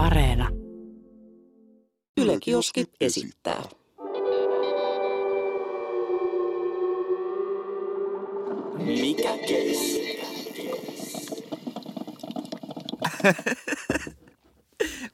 [0.00, 0.48] Areena.
[2.16, 3.62] Yle Kioski esittää.
[8.78, 10.20] Mikä keissi?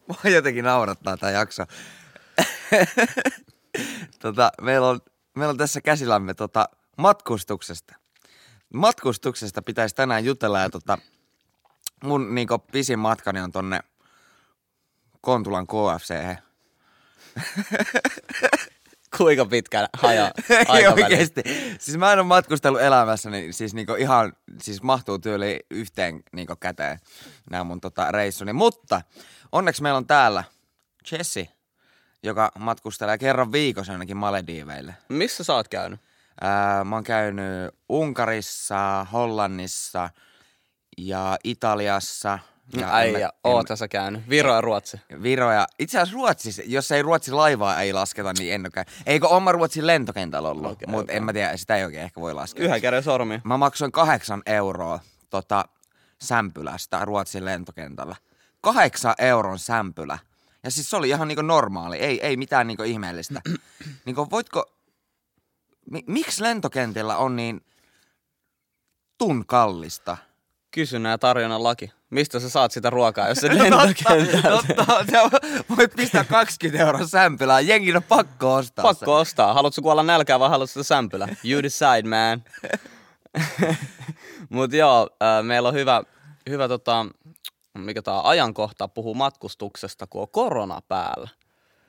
[0.09, 1.65] Mua jotenkin naurattaa tämä jakso.
[4.23, 5.01] tota, meillä, on,
[5.37, 6.69] meillä on tässä käsillämme tota,
[6.99, 7.95] matkustuksesta.
[8.75, 10.99] Matkustuksesta pitäisi tänään jutella ja tota,
[12.05, 13.81] mun niinku, pisin matkani on tonne
[15.27, 16.37] Kontulan KFC.
[19.17, 20.31] Kuinka pitkä haja
[20.77, 21.43] Ei oikeesti.
[21.79, 26.99] Siis mä en ole matkustellut elämässäni, siis niinku ihan, siis mahtuu tyyli yhteen niinku käteen
[27.51, 28.53] nämä mun tota reissuni.
[28.53, 29.03] Mutta
[29.53, 30.45] onneksi meillä on täällä
[31.13, 31.49] Jesse,
[32.23, 34.95] joka matkustelee kerran viikossa ainakin Malediiveille.
[35.09, 36.01] Missä sä oot käynyt?
[36.41, 40.11] Ää, mä oon käynyt Unkarissa, Hollannissa
[40.99, 42.39] ja Italiassa.
[42.73, 44.29] Ja Ai mä- ja oot sä käynyt.
[44.29, 45.01] Viro ja Ruotsi.
[45.23, 49.29] Viro ja itse asiassa Ruotsissa, jos ei Ruotsin laivaa ei lasketa, niin en ole Eikö
[49.29, 51.17] oma Ruotsin lentokentällä ollut, Okei, mutta okei.
[51.17, 52.65] en mä tiedä, sitä ei oikein ehkä voi laskea.
[52.65, 53.41] Yhden käden sormi.
[53.45, 55.01] Mä maksoin kahdeksan euroa
[55.31, 55.65] tota,
[56.23, 58.17] sämpylästä Ruotsin lentokentällä.
[58.61, 60.19] Kahdeksan euron sämpylä.
[60.63, 63.41] Ja siis se oli ihan niinku normaali, ei, ei mitään niinku ihmeellistä.
[64.05, 64.73] niinku voitko,
[65.91, 67.65] mi, miksi lentokentillä on niin
[69.19, 70.17] tun kallista?
[70.71, 71.93] Kysynnän ja tarjonnan laki.
[72.11, 74.49] Mistä sä saat sitä ruokaa, jos se lentokentältä?
[74.49, 78.99] Totta, totta, voit pistää 20 euroa sämpylää, jengin on pakko ostaa se.
[78.99, 79.55] Pakko ostaa.
[79.55, 81.29] Haluatko kuolla nälkää vai haluatko sitä sämpylä?
[81.45, 82.45] You decide, man.
[84.51, 86.03] Mut joo, äh, meillä on hyvä,
[86.49, 87.07] hyvä tota,
[87.75, 91.29] mikä tää ajankohta puhuu matkustuksesta, kun on korona päällä.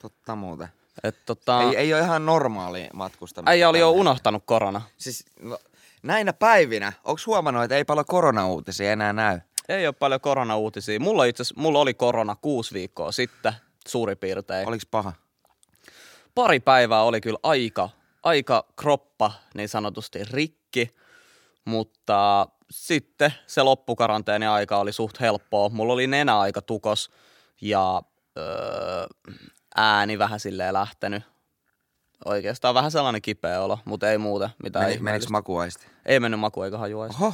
[0.01, 0.67] Totta muuten.
[1.03, 3.51] Et tota, Ei, ei ole ihan normaali matkustamista.
[3.51, 4.81] äijä oli jo unohtanut korona.
[4.97, 5.57] Siis no,
[6.03, 9.39] näinä päivinä, onko huomannut, että ei paljon koronauutisia enää näy?
[9.69, 10.99] Ei ole paljon koronauutisia.
[10.99, 13.53] Mulla, itse, asiassa- mulla oli korona kuusi viikkoa sitten,
[13.87, 14.67] suurin piirtein.
[14.67, 15.13] Oliks paha?
[16.35, 17.89] pari päivää oli kyllä aika,
[18.23, 20.95] aika kroppa niin sanotusti rikki,
[21.65, 25.69] mutta sitten se loppukaranteeni aika oli suht helppoa.
[25.69, 27.11] Mulla oli nenä aika tukos
[27.61, 28.01] ja
[28.37, 29.07] öö,
[29.75, 31.23] ääni vähän silleen lähtenyt.
[32.25, 35.87] Oikeastaan vähän sellainen kipeä olo, mutta ei muuta mitään Meni, menikö makuaisti?
[36.05, 37.17] Ei mennyt maku eikä hajuaisi.
[37.21, 37.33] Oho.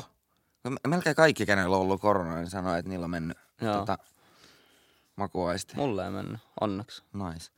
[0.64, 3.78] No, me- melkein kaikki, kenellä on ollut korona, niin sanoo, että niillä on mennyt Joo.
[3.78, 3.98] tota,
[5.16, 5.76] makuaisti.
[5.76, 7.04] Mulle ei mennyt, onneksi.
[7.14, 7.52] Nice.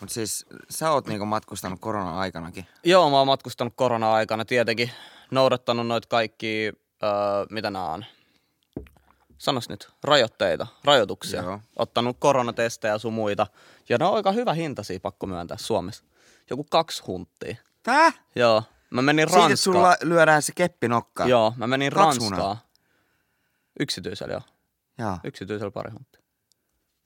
[0.00, 2.66] Mutta siis sä oot niinku matkustanut korona-aikanakin.
[2.84, 4.90] Joo, mä oon matkustanut korona-aikana tietenkin,
[5.30, 7.10] noudattanut noita kaikki, öö,
[7.50, 8.04] mitä nämä on,
[9.38, 11.42] sanos nyt, rajoitteita, rajoituksia.
[11.42, 11.60] Joo.
[11.76, 13.46] Ottanut koronatestejä ja sun muita.
[13.88, 16.04] Ja ne on aika hyvä hintaisia, pakko myöntää Suomessa.
[16.50, 17.56] Joku kaksi hunttia.
[17.82, 18.12] Tää?
[18.34, 19.56] Joo, mä menin Siitä Ranskaan.
[19.56, 21.28] sulla lyödään se keppi nokkaan.
[21.30, 22.30] Joo, mä menin Ranskaan.
[22.32, 22.68] hunaa.
[23.80, 24.42] Yksityisellä joo,
[24.98, 25.18] Joo.
[25.24, 26.22] yksityisellä pari hunttia.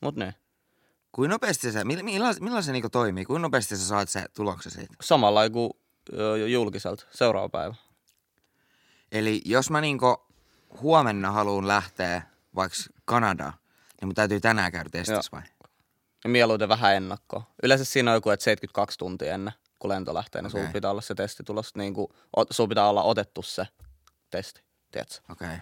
[0.01, 0.35] Mut niin,
[1.13, 3.25] Kuinka nopeasti se, millä, millä, millä se niinku toimii?
[3.25, 4.95] Kuinka nopeasti sä saat se tuloksen siitä?
[5.01, 5.71] samalla kuin
[6.53, 7.75] julkiselta, seuraava päivä.
[9.13, 10.27] Eli jos mä niinku
[10.81, 12.23] huomenna haluan lähteä
[12.55, 13.53] vaikka Kanadaan,
[14.01, 15.43] niin mun täytyy tänään käydä testissä vai?
[16.27, 17.43] Mieluiten vähän ennakkoa.
[17.63, 20.61] Yleensä siinä on joku, että 72 tuntia ennen, kun lento lähtee, niin Okei.
[20.61, 22.09] sulla pitää olla se testitulos, niin kuin,
[22.51, 23.67] sulla pitää olla otettu se
[24.31, 25.33] testi, tiedätkö?
[25.33, 25.47] Okei.
[25.47, 25.59] Okay.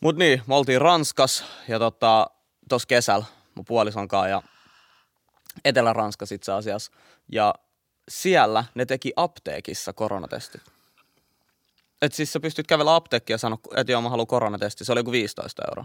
[0.00, 2.30] Mut niin, me oltiin Ranskas ja tota,
[2.68, 3.24] tos kesällä
[3.54, 4.42] mun puolison kanssa ja
[5.64, 6.92] Etelä-Ranskassa itse asiassa.
[7.32, 7.54] Ja
[8.08, 10.62] siellä ne teki apteekissa koronatestit.
[12.02, 14.84] Et siis sä pystyt kävellä apteekkiin ja sanoa, että joo mä haluan koronatesti.
[14.84, 15.84] Se oli joku 15 euroa.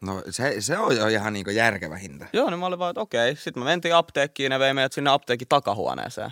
[0.00, 2.26] No se, se on jo ihan niinku järkevä hinta.
[2.32, 3.36] Joo, niin mä olin vaan, että okei.
[3.36, 6.30] Sitten me mentiin apteekkiin ja vei meidät sinne apteekin takahuoneeseen.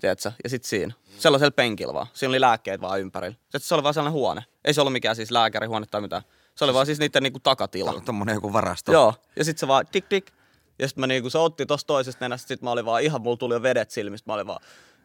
[0.00, 0.32] Tiedätkö?
[0.44, 0.94] Ja sitten siinä.
[1.18, 2.06] Sellaisella penkillä vaan.
[2.12, 3.34] Siinä oli lääkkeet vaan ympärillä.
[3.42, 4.44] Sitten se oli vaan sellainen huone.
[4.64, 6.22] Ei se ollut mikään siis lääkärihuone tai mitään.
[6.54, 8.00] Se oli vaan siis niiden niinku takatila.
[8.04, 8.92] Tommonen joku varasto.
[8.92, 9.14] Joo.
[9.36, 10.30] Ja sitten se vaan tik tik.
[10.78, 12.48] Ja sitten mä niinku, se otti tosta toisesta nenästä.
[12.48, 14.30] Sitten mä olin vaan ihan, mulla tuli jo vedet silmistä.
[14.30, 14.60] Mä olin vaan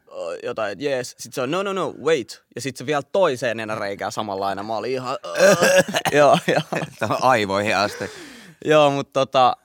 [0.07, 1.09] "Ö, jotain, että jees.
[1.09, 2.43] Sitten se on, no no no, wait.
[2.55, 4.65] Ja sitten se vielä toiseen nenäreikään samanlainen.
[4.65, 5.17] Mä olin ihan,
[6.11, 6.61] joo, joo.
[6.99, 8.11] Tuohon aivoihin asti.
[8.65, 9.57] Joo, mutta tota,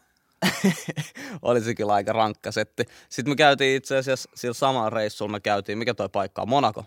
[1.43, 2.85] oli se kyllä aika rankka setti.
[3.09, 6.85] Sitten me käytiin itse asiassa sillä samalla reissulla, me käytiin, mikä toi paikka on, Monaco.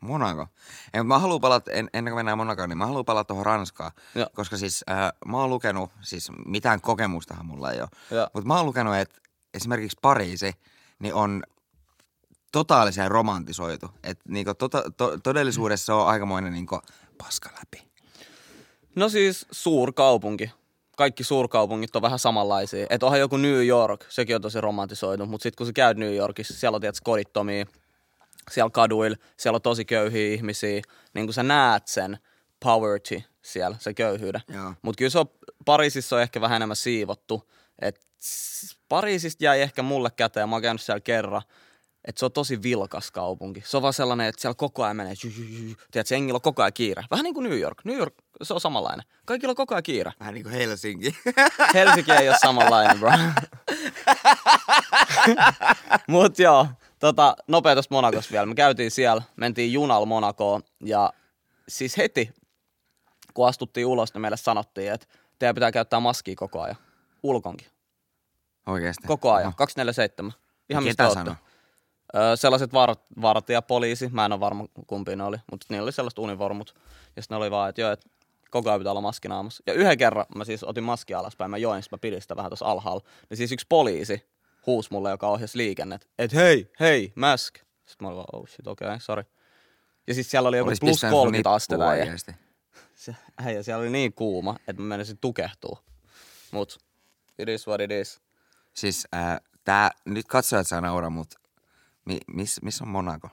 [0.00, 0.46] Monaco.
[0.94, 3.46] Ei, mut mä haluan palata, en, ennen kuin mennään Monacoon, niin mä haluan palata tuohon
[3.46, 3.92] Ranskaan.
[4.14, 4.26] Joo.
[4.34, 7.88] Koska siis äh, mä oon lukenut, siis mitään kokemustahan mulla ei ole.
[8.34, 9.20] Mutta mä oon lukenut, että
[9.54, 10.52] esimerkiksi Pariisi,
[10.98, 11.42] niin on
[12.52, 13.90] totaalisen romantisoitu.
[14.02, 16.80] Että niinku tota, to, todellisuudessa se on aikamoinen niinku
[17.18, 17.88] paska läpi.
[18.96, 20.50] No siis suurkaupunki.
[20.96, 22.86] Kaikki suurkaupungit on vähän samanlaisia.
[22.90, 25.26] Että onhan joku New York, sekin on tosi romantisoitu.
[25.26, 27.66] Mutta sitten kun sä käyt New Yorkissa, siellä on tietysti kodittomia,
[28.50, 30.82] siellä kaduilla, siellä on tosi köyhiä ihmisiä.
[31.14, 32.18] Niin kun sä näet sen
[32.64, 34.40] poverty siellä, se köyhyyden.
[34.82, 35.26] Mutta kyllä se on,
[35.64, 37.50] Pariisissa on ehkä vähän enemmän siivottu.
[37.78, 38.00] Et
[38.88, 41.42] Pariisista jäi ehkä mulle käteen, mä oon käynyt siellä kerran,
[42.06, 43.62] että se on tosi vilkas kaupunki.
[43.66, 45.14] Se on vaan sellainen, että siellä koko ajan menee,
[45.90, 47.04] tiedätkö, jengillä on koko ajan kiire.
[47.10, 47.84] Vähän niin kuin New York.
[47.84, 49.06] New York, se on samanlainen.
[49.24, 50.12] Kaikilla on koko ajan kiire.
[50.20, 51.16] Vähän niin kuin Helsinki.
[51.74, 53.10] Helsinki ei ole samanlainen, bro.
[56.08, 56.66] Mut joo,
[56.98, 58.46] tota, nopea tosta Monakosta vielä.
[58.46, 61.12] Me käytiin siellä, mentiin junalla Monakoon ja
[61.68, 62.30] siis heti,
[63.34, 65.06] kun astuttiin ulos, niin meille sanottiin, että
[65.38, 66.76] teidän pitää käyttää maskia koko ajan.
[67.22, 67.68] Ulkonkin.
[68.66, 69.06] Oikeesti.
[69.06, 69.54] Koko ajan.
[69.60, 70.28] Oho.
[70.28, 70.32] 24-7.
[70.70, 71.20] Ihan mistä Ketä ootte.
[71.20, 71.34] sanoi?
[72.14, 75.92] Öö, sellaiset var, vartija, poliisi, mä en ole varma kumpi ne oli, mutta niillä oli
[75.92, 76.74] sellaiset univormut.
[77.16, 78.08] Ja sitten ne oli vaan, että joo, että
[78.50, 79.62] koko ajan pitää olla maski naamassa.
[79.66, 82.66] Ja yhden kerran mä siis otin maski alaspäin, mä join, mä pidin sitä vähän tuossa
[82.66, 83.02] alhaalla.
[83.30, 84.26] Niin siis yksi poliisi
[84.66, 87.54] huusi mulle, joka ohjasi liikennet, että hei, hei, mask.
[87.56, 89.24] Sitten mä olin vaan, oh shit, okei, okay, sorry.
[90.06, 91.96] Ja siis siellä oli joku Olis plus pistänyt sun 30 nippua astetta.
[91.96, 92.34] Ja
[93.04, 95.78] se, äijä, siellä oli niin kuuma, että mä menisin tukehtuu.
[96.50, 96.78] Mut
[97.38, 98.20] it is what it is.
[98.74, 101.34] Siis äh, tää, nyt katsojat saa nauraa, mut
[102.06, 103.28] mi, miss, missä on Monaco?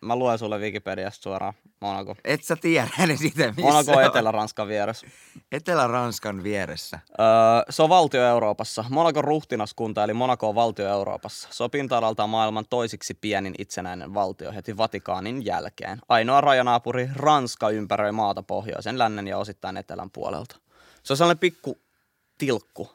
[0.00, 2.16] Mä luen sulle Wikipediasta suoraan Monaco.
[2.24, 4.04] Et sä tiedä edes itse, missä Monaco on.
[4.04, 5.06] Etelä-Ranskan vieressä.
[5.52, 6.98] Etelä-Ranskan vieressä.
[7.08, 7.26] Öö,
[7.70, 8.84] se on valtio Euroopassa.
[8.90, 11.48] Monakon ruhtinaskunta eli Monaco on valtio Euroopassa.
[11.52, 15.98] Se on pinta-alaltaan maailman toisiksi pienin itsenäinen valtio heti Vatikaanin jälkeen.
[16.08, 20.56] Ainoa rajanaapuri Ranska ympäröi maata pohjoisen, lännen ja osittain etelän puolelta.
[21.02, 21.78] Se on sellainen pikku
[22.38, 22.90] tilkku.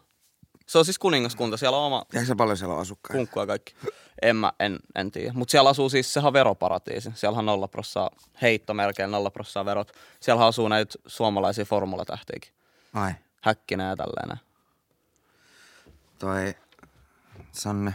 [0.67, 3.17] Se on siis kuningaskunta, siellä on oma Tiedätkö sä paljon siellä on asukkaita?
[3.17, 3.75] kunkku ja kaikki.
[4.23, 5.33] En mä, en, en tiedä.
[5.33, 7.11] Mutta siellä asuu siis, sehän on veroparatiisi.
[7.15, 8.09] Siellä on nolla prossaa
[8.41, 9.91] heitto melkein, nolla prossaa verot.
[10.19, 12.51] Siellä asuu näitä suomalaisia formulatähtiäkin.
[12.93, 13.11] Ai,
[13.41, 14.27] Häkkinen ja tälleen.
[14.27, 14.39] näin.
[16.19, 16.55] toi
[17.51, 17.93] Sanne.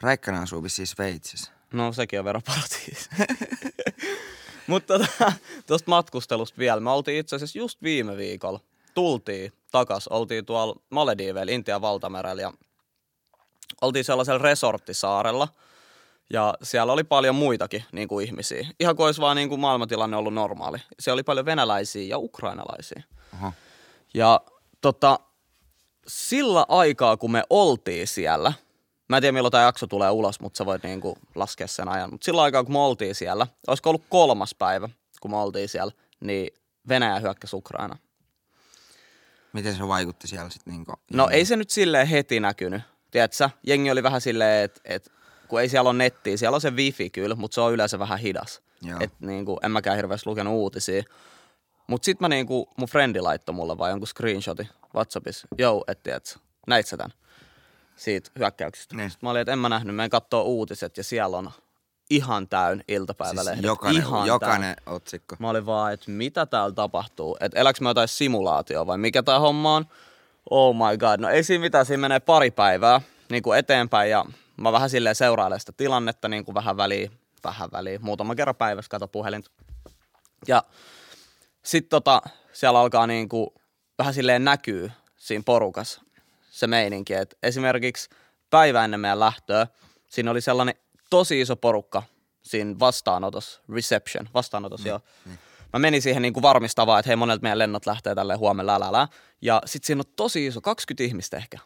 [0.00, 1.52] Räikkönen asuu vissiin Sveitsissä.
[1.72, 3.10] No sekin on veroparatiisi.
[4.66, 5.32] Mutta tota,
[5.66, 6.80] tuosta matkustelusta vielä.
[6.80, 8.60] Me oltiin itse asiassa just viime viikolla.
[8.94, 10.08] Tultiin takas.
[10.08, 12.52] Oltiin tuolla Malediiveillä, Intian valtamerellä ja
[13.80, 15.48] oltiin sellaisella resorttisaarella.
[16.30, 18.68] Ja siellä oli paljon muitakin niin kuin ihmisiä.
[18.80, 20.78] Ihan kuin olisi vaan niin kuin maailmantilanne ollut normaali.
[20.98, 23.02] Siellä oli paljon venäläisiä ja ukrainalaisia.
[23.34, 23.52] Oho.
[24.14, 24.40] Ja
[24.80, 25.18] tota,
[26.08, 28.52] sillä aikaa, kun me oltiin siellä,
[29.08, 32.10] mä en tiedä milloin tämä jakso tulee ulos, mutta sä voit niinku laskea sen ajan.
[32.10, 34.88] Mutta sillä aikaa, kun me oltiin siellä, olisiko ollut kolmas päivä,
[35.20, 36.50] kun me oltiin siellä, niin
[36.88, 37.98] Venäjä hyökkäsi Ukraina.
[39.52, 40.92] Miten se vaikutti siellä sitten niinku?
[41.12, 42.82] No ei se nyt silleen heti näkynyt.
[43.16, 45.12] Tiedätkö, jengi oli vähän silleen, että et,
[45.48, 48.18] kun ei siellä ole nettiä, siellä on se wifi kyllä, mutta se on yleensä vähän
[48.18, 48.62] hidas.
[48.82, 48.98] Joo.
[49.00, 51.02] Et niinku, en mäkään hirveästi lukenut uutisia.
[51.86, 55.48] Mut sit mä niinku, mun frendi laittoi mulle vaan jonkun screenshotin Whatsappissa.
[55.58, 57.10] Jou, et tiedätkö, näit sä tän?
[57.96, 58.96] Siitä hyökkäyksestä.
[58.96, 59.10] Niin.
[59.10, 61.50] Sit mä olin, että en mä nähnyt, menen kattoo uutiset ja siellä on
[62.10, 63.54] ihan täyn iltapäivälehdet.
[63.54, 65.36] siis jokainen, ihan jokainen otsikko.
[65.38, 67.36] Mä olin vaan, että mitä täällä tapahtuu?
[67.40, 69.86] Että eläks mä jotain simulaatio vai mikä tää homma on?
[70.50, 73.00] Oh my god, no ei siinä mitään, siinä menee pari päivää
[73.30, 74.24] niin kuin eteenpäin ja
[74.56, 77.10] mä vähän silleen seurailen sitä tilannetta niin kuin vähän väliin,
[77.44, 79.50] vähän väliin, muutama kerran päivässä kato puhelinta.
[80.48, 80.62] Ja
[81.62, 82.22] sitten tota,
[82.52, 83.50] siellä alkaa niin kuin
[83.98, 86.00] vähän silleen näkyy siinä porukas
[86.50, 88.10] se meininki, että esimerkiksi
[88.50, 89.66] päivä ennen meidän lähtöä,
[90.06, 90.74] siinä oli sellainen
[91.10, 92.02] tosi iso porukka
[92.42, 95.00] siinä vastaanotossa, reception, vastaanotossa, joo.
[95.72, 99.08] Mä menin siihen niin kuin varmistavaan, että hei monelta meidän lennot lähtee tälleen huomenna älä.
[99.42, 101.58] Ja sitten siinä on tosi iso, 20 ihmistä ehkä.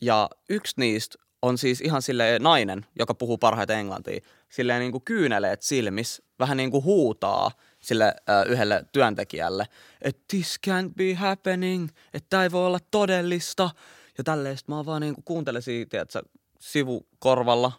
[0.00, 5.04] Ja yksi niistä on siis ihan sille nainen, joka puhuu parhaiten englantia, silleen niin kuin
[5.04, 7.50] kyyneleet silmis, vähän niin kuin huutaa
[7.80, 9.66] sille ö, yhdelle työntekijälle,
[10.02, 13.70] että this can't be happening, että tämä ei voi olla todellista.
[14.18, 16.22] Ja tälleen sit mä vaan niin kuin kuuntelen siitä, tiedätkö,
[16.58, 17.72] sivukorvalla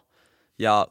[0.58, 0.86] ja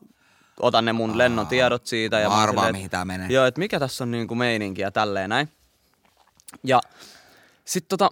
[0.60, 2.20] otan ne mun lennon tiedot siitä.
[2.20, 3.28] Ja Mä arvaan, silleen, mihin tää menee.
[3.30, 5.50] Joo, että mikä tässä on niinku meininki ja tälleen näin.
[6.64, 6.82] Ja
[7.66, 8.10] sit tota,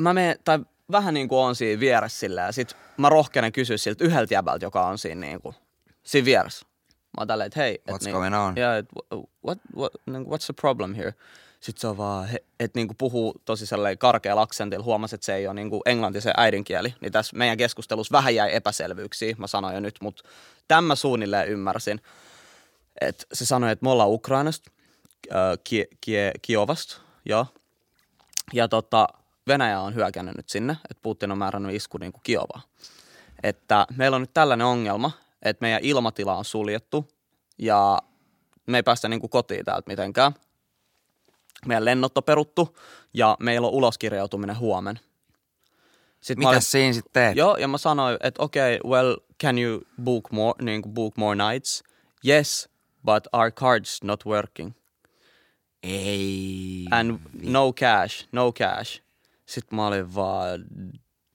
[0.00, 0.58] mä menen, tai
[0.92, 4.86] vähän niinku on siinä vieressä sillä ja sit mä rohkenen kysyä siltä yhdeltä jäbältä, joka
[4.86, 5.54] on siinä niinku,
[6.02, 6.66] siinä vieressä.
[6.92, 7.74] Mä oon tälleen, että hei.
[7.74, 8.54] Et What's niinku, going on?
[8.56, 8.86] Yeah, et,
[9.46, 11.14] what, what, niinku, what's the problem here?
[11.60, 12.28] Sitten se on vaan,
[12.60, 16.32] että niinku puhuu tosi sellainen karkealla aksentilla, huomasi, että se ei ole niinku englanti se
[16.36, 16.94] äidinkieli.
[17.00, 20.22] Niin tässä meidän keskustelussa vähän jäi epäselvyyksiä, mä sanoin jo nyt, mutta
[20.68, 22.00] tämän mä suunnilleen ymmärsin.
[23.00, 24.70] Et se sanoi, että me ollaan Ukrainasta,
[25.64, 27.46] Kie, Kie, Kiovasta, joo.
[28.52, 29.08] Ja tota,
[29.46, 32.62] Venäjä on hyökännyt nyt sinne, että Putin on määrännyt isku niin kuin Kiovaa.
[33.42, 35.10] Että meillä on nyt tällainen ongelma,
[35.42, 37.08] että meidän ilmatila on suljettu
[37.58, 37.98] ja
[38.66, 40.32] me ei päästä niin kuin kotiin täältä mitenkään.
[41.66, 42.78] Meidän lennot on peruttu
[43.14, 45.00] ja meillä on uloskirjautuminen huomenna.
[46.22, 47.36] Sitten mä olin- siinä sitten teet?
[47.36, 51.16] Joo, ja mä sanoin, että okei, okay, well, can you book more, niin kuin book
[51.16, 51.82] more nights?
[52.28, 52.68] Yes,
[53.04, 54.72] but our card's not working.
[55.82, 56.86] Ei.
[56.90, 59.02] And no cash, no cash.
[59.46, 60.64] Sitten mä olin vaan,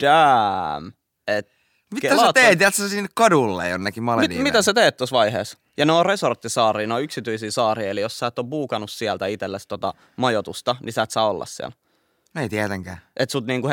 [0.04, 0.92] damn.
[1.28, 1.48] Et
[1.94, 2.60] Mitä sä teet?
[2.60, 4.44] Jäät sä sinne kadulle jonnekin Mit, Malediiveihin?
[4.44, 5.58] mitä sä teet tuossa vaiheessa?
[5.78, 9.26] Ja ne on resorttisaaria, ne on yksityisiä saaria, eli jos sä et ole buukannut sieltä
[9.26, 11.72] itsellesi tota majoitusta, niin sä et saa olla siellä.
[12.36, 12.98] Ei tietenkään.
[13.18, 13.70] Et sut niinku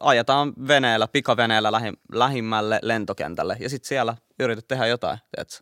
[0.00, 5.56] ajetaan veneellä, pikaveneellä lähi, lähimmälle lentokentälle ja sit siellä yrität tehdä jotain, tiedätkö?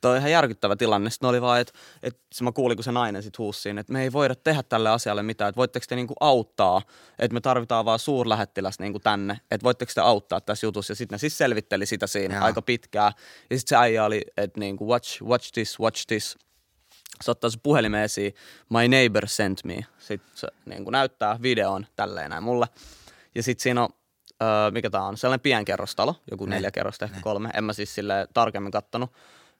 [0.00, 1.10] Toi on ihan järkyttävä tilanne.
[1.10, 4.02] Sitten oli vaan, että et, mä kuulin, kun se nainen sit huusi siinä, että me
[4.02, 6.82] ei voida tehdä tälle asialle mitään, että voitteko te niinku auttaa,
[7.18, 10.90] että me tarvitaan vaan suurlähettiläs niinku tänne, että voitteko te auttaa tässä jutussa.
[10.90, 12.44] Ja sitten ne siis selvitteli sitä siinä Joo.
[12.44, 13.12] aika pitkään.
[13.50, 16.38] Ja sitten se äijä oli, että niinku watch, watch this, watch this.
[17.20, 18.34] Se ottaa se puhelimen esiin,
[18.70, 19.86] my neighbor sent me.
[19.98, 22.66] Sitten se niin kuin näyttää videon tälleen näin mulle.
[23.34, 23.88] Ja sitten siinä on,
[24.42, 27.50] öö, mikä tää on, sellainen pienkerrostalo, joku neljä kerrosta, ehkä kolme.
[27.54, 29.12] En mä siis sille tarkemmin kattonut.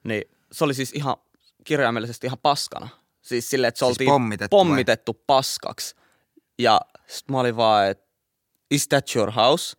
[0.03, 1.15] Niin se oli siis ihan
[1.63, 2.89] kirjaimellisesti ihan paskana.
[3.21, 4.65] Siis silleen, että se Siis oltiin pommitettu vai?
[4.65, 5.95] pommitettu paskaksi.
[6.59, 8.05] Ja sit mä olin vaan, että
[8.71, 9.77] is that your house?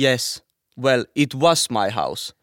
[0.00, 0.44] Yes.
[0.82, 2.34] Well, it was my house.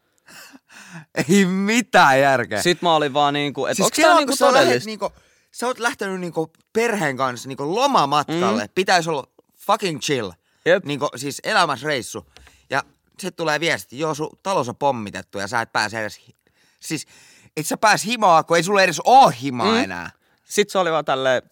[1.14, 2.62] Ei mitään järkeä.
[2.62, 4.86] Sitten mä olin vaan niinku, että siis onko tää niinku todellista?
[4.86, 5.12] niinku,
[5.52, 8.64] sä oot lähtenyt niinku perheen kanssa niinku lomamatkalle.
[8.64, 8.70] Mm.
[8.74, 9.24] Pitäisi olla
[9.56, 10.30] fucking chill.
[10.64, 10.84] Jep.
[10.84, 12.26] Niinku, siis elämäsreissu.
[12.70, 16.20] Ja sitten tulee viesti, joo sun talous on pommitettu ja sä et pääse edes...
[16.80, 17.06] Siis
[17.56, 19.84] et sä pääs himaa, kun ei sulle edes oo himaa mm.
[19.84, 20.10] enää.
[20.44, 21.42] Sitten se oli vaan tälleen,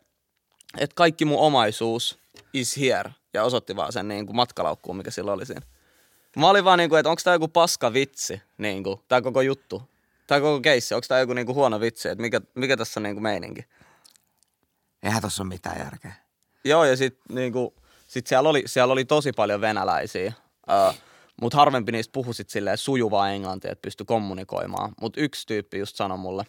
[0.79, 2.19] että kaikki mun omaisuus
[2.53, 3.11] is here.
[3.35, 5.63] Ja osoitti vaan sen niin kuin matkalaukkuun, mikä sillä oli siinä.
[6.37, 9.41] Mä olin vaan niin kuin, että onko tää joku paska vitsi, niin kuin, tää koko
[9.41, 9.83] juttu.
[10.27, 13.03] Tää koko keissi, onko tää joku niin kuin huono vitsi, että mikä, mikä tässä on
[13.03, 13.65] niin kuin meininki.
[15.03, 16.13] Eihän tossa ole mitään järkeä.
[16.65, 17.75] Joo, ja sitten niinku,
[18.09, 20.33] sit siellä, oli, siellä oli tosi paljon venäläisiä,
[20.89, 20.95] uh,
[21.41, 24.93] mutta harvempi niistä puhui sit silleen sujuvaa englantia, että pystyi kommunikoimaan.
[25.01, 26.45] Mutta yksi tyyppi just sanoi mulle,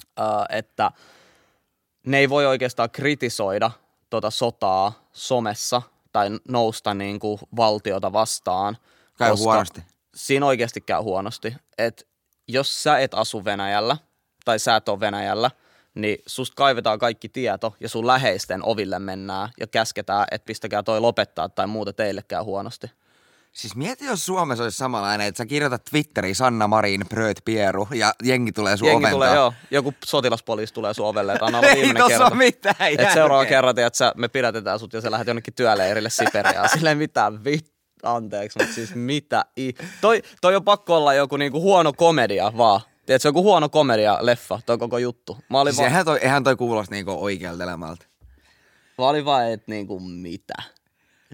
[0.00, 0.90] uh, että
[2.06, 3.70] ne ei voi oikeastaan kritisoida
[4.10, 5.82] tota sotaa somessa
[6.18, 8.76] tai nousta niinku valtiota vastaan.
[9.18, 9.82] Käy huonosti.
[10.14, 11.54] Siinä oikeasti käy huonosti.
[11.78, 12.08] Et
[12.48, 13.96] jos sä et asu Venäjällä
[14.44, 15.50] tai sä et ole Venäjällä,
[15.94, 21.00] niin susta kaivetaan kaikki tieto ja sun läheisten oville mennään ja käsketään, että pistäkää toi
[21.00, 22.90] lopettaa tai muuta teille käy huonosti.
[23.52, 28.12] Siis mieti, jos Suomessa olisi samanlainen, että sä kirjoitat Twitteriin Sanna Marin, Bröt Pieru ja
[28.22, 32.26] jengi tulee sun Jengi tulee, joo, joku sotilaspoliisi tulee sun ovelle, että anna Ei kerta.
[32.26, 36.10] ole mitään Et seuraava kerran, että sä, me pidätetään sut ja sä lähdet jonnekin työleirille
[36.10, 36.68] Siperiaan.
[36.74, 39.72] Silleen mitään vit, anteeksi, mutta siis mitä i...
[40.00, 42.80] Toi, toi on pakko olla joku niinku huono komedia vaan.
[43.06, 45.36] Tiedätkö, joku huono komedia leffa, toi koko juttu.
[45.48, 48.04] Mä olin Siis vaan, eihän toi, eihän toi kuulosta niinku oikealta elämältä.
[48.98, 50.54] mä olin vaan että niinku mitä?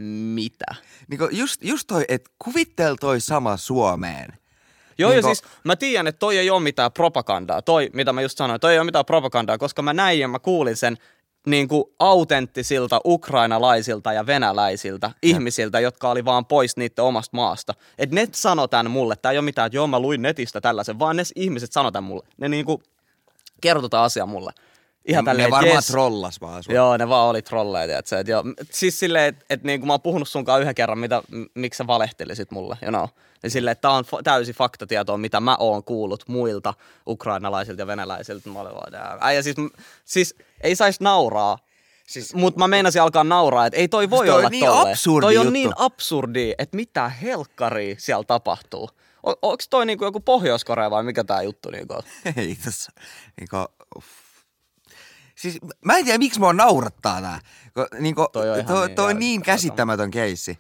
[0.00, 0.74] Mitä?
[1.08, 4.32] Niinku just, just toi, että kuvittel toi sama Suomeen.
[4.98, 7.62] Joo, Niinku- ja siis mä tiedän, että toi ei ole mitään propagandaa.
[7.62, 10.38] Toi, mitä mä just sanoin, toi ei ole mitään propagandaa, koska mä näin ja mä
[10.38, 10.96] kuulin sen
[11.46, 17.74] niin kuin autenttisilta ukrainalaisilta ja venäläisiltä ihmisiltä, jotka oli vaan pois niiden omasta maasta.
[17.98, 20.98] Et ne sano tän mulle, tää ei ole mitään, että joo mä luin netistä tällaisen,
[20.98, 22.26] vaan ne ihmiset sano tän mulle.
[22.36, 22.82] Ne niinku
[23.60, 24.52] kertoo tää asia mulle.
[25.04, 25.86] Ihan ne, tälleen, ne että varmaan jes.
[25.86, 26.74] trollas vaan sua.
[26.74, 28.18] Joo, ne vaan oli trolleja, tiedätkö?
[28.18, 31.22] Et joo, siis silleen, että et niin mä oon puhunut sunkaan yhden kerran, mitä,
[31.54, 33.06] miksi sä valehtelisit mulle, you know.
[33.42, 36.74] Ja silleen, että tää on fa- täysi faktatietoa, mitä mä oon kuullut muilta
[37.06, 38.48] ukrainalaisilta ja venäläisiltä.
[38.50, 39.56] Mä olin vaan, äijä siis,
[40.04, 41.58] siis ei saisi nauraa,
[42.06, 44.90] Siis- mutta mä meinasin alkaa nauraa, että ei toi voi toi on olla niin tolleen.
[44.92, 45.52] absurdi Toi on juttu.
[45.52, 48.90] niin absurdi, että mitä helkkaria siellä tapahtuu.
[49.26, 52.02] O- onks toi niinku joku Pohjois-Korea vai mikä tää juttu niinku on?
[52.36, 52.92] Ei tossa.
[53.40, 53.56] Niinku,
[53.96, 54.08] uff.
[55.34, 57.40] Siis mä en tiedä, miksi mua naurattaa tää.
[57.74, 60.58] Ko, niinku, Toi on ihan toi, niin toi on niin käsittämätön keissi.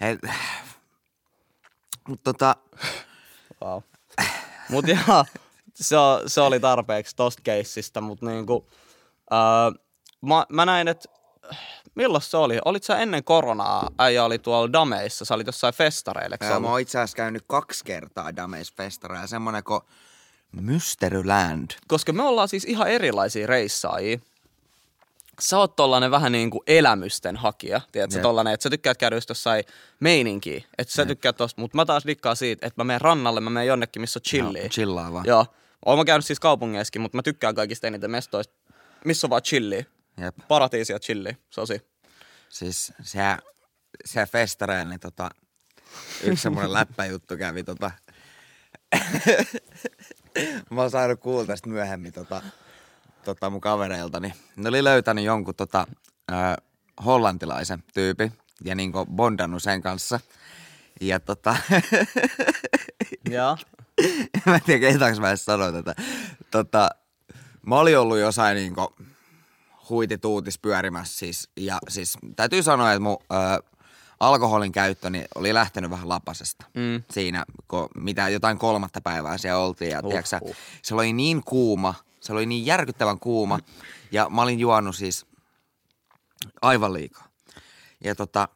[0.00, 0.20] Et,
[2.08, 2.56] mut tota,
[3.64, 3.82] Wow.
[4.68, 5.24] Mut joo,
[5.74, 8.66] se, se oli tarpeeksi tosta keissistä, mut niinku,
[9.30, 9.72] ää,
[10.20, 11.08] mä, mä näin, että
[11.94, 12.58] milloin se oli?
[12.64, 16.80] Olit sä ennen koronaa, äijä oli tuolla Dameissa, sä olit jossain festareilla, ää, mä oon
[16.80, 19.80] itse asiassa käynyt kaksi kertaa Dameis Festara ja semmonen kuin
[20.52, 21.70] Mysteryland.
[21.88, 24.18] Koska me ollaan siis ihan erilaisia reissaajia.
[25.40, 28.22] Sä oot tollanen vähän niin kuin elämysten hakija, tiedätkö, Jep.
[28.22, 29.64] tollanen, että sä tykkäät käydä just jossain
[30.00, 33.50] meininkiä, että sä tykkäät tosta, mutta mä taas dikkaan siitä, että mä menen rannalle, mä
[33.50, 34.62] menen jonnekin, missä on chilliä.
[34.62, 35.26] Joo, chillaa vaan.
[35.26, 35.46] Joo.
[35.86, 38.54] Oon mä käynyt siis kaupungeissakin, mutta mä tykkään kaikista eniten mestoista,
[39.04, 39.84] missä on vaan chilliä.
[40.20, 40.36] Jep.
[40.48, 41.80] Paratiisia chilliä, sosi.
[42.48, 43.18] Siis se,
[44.04, 45.30] se festareen, niin tota,
[46.24, 47.90] yksi semmonen läppäjuttu kävi tota,
[50.70, 52.42] mä oon saanut kuulla tästä myöhemmin tota,
[53.24, 54.34] tota mun kavereiltani.
[54.56, 55.86] Ne oli löytänyt jonkun tota,
[56.30, 56.34] ö,
[57.04, 58.32] hollantilaisen tyypin
[58.64, 60.20] ja niinku bondannut sen kanssa.
[61.00, 61.56] Ja tota,
[63.30, 63.56] Joo.
[64.46, 65.94] mä en tiedä kehtaanko mä edes sanoa tätä.
[66.50, 66.90] Tota,
[67.66, 68.94] mä olin ollut jossain niinku
[69.88, 71.50] huitituutis pyörimässä siis.
[71.56, 73.71] Ja siis täytyy sanoa, että mun ö,
[74.22, 76.66] alkoholin käyttö niin oli lähtenyt vähän lapasesta.
[76.74, 77.02] Mm.
[77.10, 79.90] Siinä, kun mitä jotain kolmatta päivää siellä oltiin.
[79.90, 80.10] Ja Uhuh.
[80.10, 80.40] tiiäksä,
[80.82, 83.58] se oli niin kuuma, se oli niin järkyttävän kuuma.
[84.12, 85.26] Ja mä olin juonut siis
[86.62, 87.28] aivan liikaa.
[88.04, 88.48] Ja tota,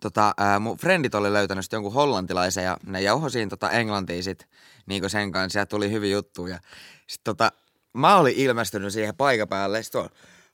[0.00, 4.48] tota, ää, mun frendit oli löytänyt jonkun hollantilaisen ja ne jauhoi siinä tota englantia sit
[4.86, 6.46] niinku sen kanssa ja tuli hyvin juttu.
[6.46, 6.58] Ja
[7.06, 7.52] sit tota,
[7.92, 9.82] mä olin ilmestynyt siihen paikan päälle.
[9.82, 10.08] Sit on,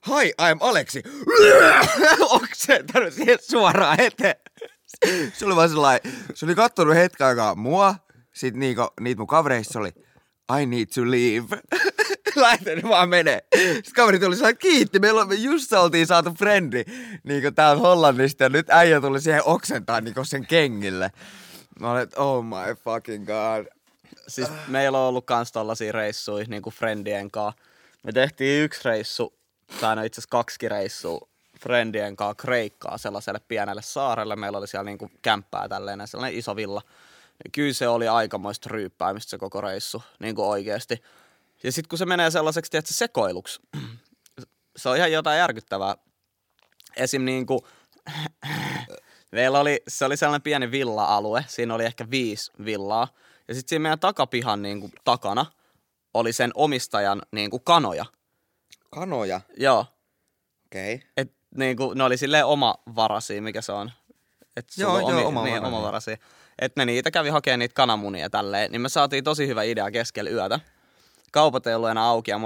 [0.07, 1.03] Hi, I'm Aleksi.
[2.29, 4.35] Oksentanut siihen suoraan eteen.
[5.33, 7.95] Se oli vaan sellainen, se oli kattonut hetken aikaa mua,
[8.33, 9.91] sit niinku, niitä mun kavereista se oli,
[10.61, 11.61] I need to leave.
[12.35, 13.47] Lähtenyt vaan menee.
[13.55, 16.83] Sitten kaveri tuli sellainen, kiitti, meillä on, me just oltiin saatu frendi
[17.23, 21.11] niinku täältä Hollannista ja nyt äijä tuli siihen oksentaa niinku sen kengille.
[21.79, 23.65] Mä olin, että oh my fucking god.
[24.27, 27.61] Siis meillä on ollut kans tollasia reissuja niin kuin friendien kanssa.
[28.03, 29.40] Me tehtiin yksi reissu,
[29.95, 31.27] no itse asiassa kaksi reissua
[31.61, 34.35] friendien kanssa Kreikkaa sellaiselle pienelle saarelle.
[34.35, 36.81] Meillä oli siellä niinku kämppää tälleen, sellainen iso villa.
[37.51, 41.03] Kyllä se oli aikamoista ryyppäämistä se koko reissu, niin kuin oikeasti.
[41.63, 43.61] Ja sitten kun se menee sellaiseksi, tiedätkö, sekoiluksi,
[44.75, 45.95] se on ihan jotain järkyttävää.
[46.97, 47.25] Esim.
[47.25, 47.61] niin kuin,
[49.31, 53.07] meillä oli, se oli sellainen pieni villa-alue, siinä oli ehkä viisi villaa.
[53.47, 55.45] Ja sitten siinä meidän takapihan niin kuin, takana
[56.13, 58.05] oli sen omistajan niin kuin, kanoja.
[58.91, 59.41] Kanoja.
[59.57, 59.85] Joo,
[60.65, 60.95] Okei.
[60.95, 61.07] Okay.
[61.17, 63.91] et niinku, ne oli silleen oma varasi, mikä se on.
[64.57, 66.17] Et Joo, on joo, oma niin, oma varasi.
[66.59, 70.29] Et ne niitä kävi hakemaan niitä kananmunia tälleen, niin me saatiin tosi hyvä idea keskellä
[70.29, 70.59] yötä.
[71.31, 72.39] Kaupat ei ollut enää auki ja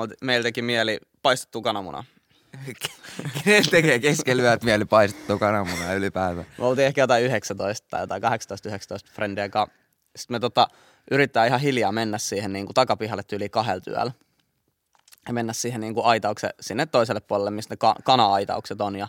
[0.43, 2.03] teki mieli paistettua kananmunaa.
[3.43, 6.45] Kenellä tekee keskellä yöt mieli paistettua kananmunaa ylipäätään?
[6.57, 8.27] Me oltiin ehkä jotain 19 tai jotain 18-19
[9.13, 9.75] frendien kanssa.
[10.15, 10.67] Sitten me tota,
[11.11, 14.11] yrittää ihan hiljaa mennä siihen niin kuin takapihalle tyyliin kahdella työllä.
[15.27, 18.95] Ja mennä siihen niin kuin aitauksen, sinne toiselle puolelle, mistä ne ka- kana-aitaukset on.
[18.95, 19.07] Ja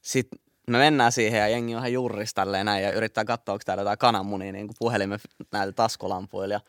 [0.00, 0.38] sitten
[0.70, 3.80] me mennään siihen ja jengi on ihan juurissa tälleen näin ja yrittää katsoa, onko täällä
[3.80, 5.20] jotain kananmunia niin kuin puhelimen
[5.52, 6.54] näillä taskulampuilla.
[6.54, 6.60] Ja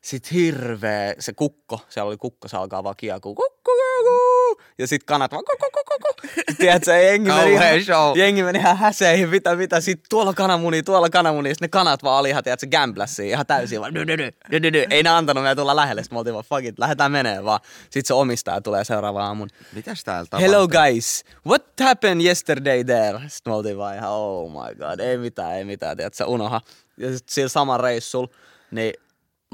[0.00, 2.94] sitten hirveä se kukko, siellä oli kukko, se alkaa vaan.
[3.22, 3.70] Kukku, kukku.
[4.78, 6.42] Ja sitten kanat vaan kukku, kukku, kukku.
[6.58, 8.18] Tiedätkö, jengi meni, ihan, show.
[8.18, 9.80] jengi meni ihan häseihin, mitä, mitä.
[9.80, 11.48] Sitten tuolla kananmuni, tuolla kananmuni.
[11.48, 13.80] Sitten ne kanat vaan oli ihan, tiedätkö, gamblässiä ihan täysin.
[13.80, 14.86] Vaan, dy, dy, dy, dy, dy.
[14.90, 16.02] Ei ne antanut meidän tulla lähelle.
[16.02, 17.60] Sitten me oltiin vaan, fuck it, lähdetään menee vaan.
[17.82, 19.48] Sitten se omistaja tulee seuraavaan aamun.
[19.72, 20.52] Mitäs täällä tapahtuu?
[20.52, 23.18] Hello guys, what happened yesterday there?
[23.28, 26.60] Sitten me oltiin vaan ihan, oh my god, ei mitään, ei mitään, tiedätkö, unoha.
[26.96, 28.28] Ja sitten sillä saman reissulla,
[28.70, 28.94] niin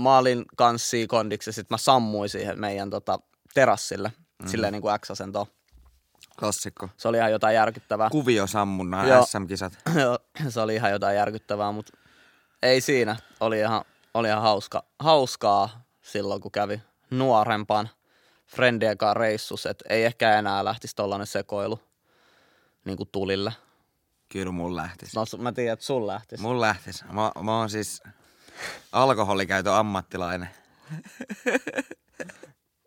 [0.01, 3.19] mä olin kanssi kondiksi, sit mä sammuin siihen meidän tota,
[3.55, 4.49] terassille, mm.
[4.49, 5.47] silleen niin kuin X-asentoon.
[6.39, 6.89] Klassikko.
[6.97, 8.11] Se oli ihan jotain järkyttävää.
[8.11, 9.25] Kuviosammunnan Joo.
[9.25, 9.79] SM-kisat.
[10.01, 11.93] Joo, se oli ihan jotain järkyttävää, mutta
[12.63, 13.17] ei siinä.
[13.41, 17.89] Oli ihan, oli ihan hauska, hauskaa silloin, kun kävi nuorempan
[18.47, 21.81] friendien kanssa reissus, että ei ehkä enää lähtisi tollanen sekoilu
[22.85, 23.53] niin kuin tulille.
[24.29, 25.15] Kyllä mun lähtis.
[25.15, 26.43] No mä tiedän, että sun lähtisi.
[26.43, 27.05] Mun lähtis.
[27.05, 28.03] Mä, mä oon siis
[28.93, 30.49] alkoholikäytön ammattilainen.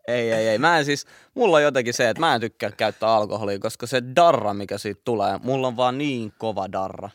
[0.08, 0.58] Ei, ei, ei.
[0.58, 4.02] Mä en siis, mulla on jotenkin se, että mä en tykkää käyttää alkoholia, koska se
[4.16, 7.10] darra, mikä siitä tulee, mulla on vaan niin kova darra.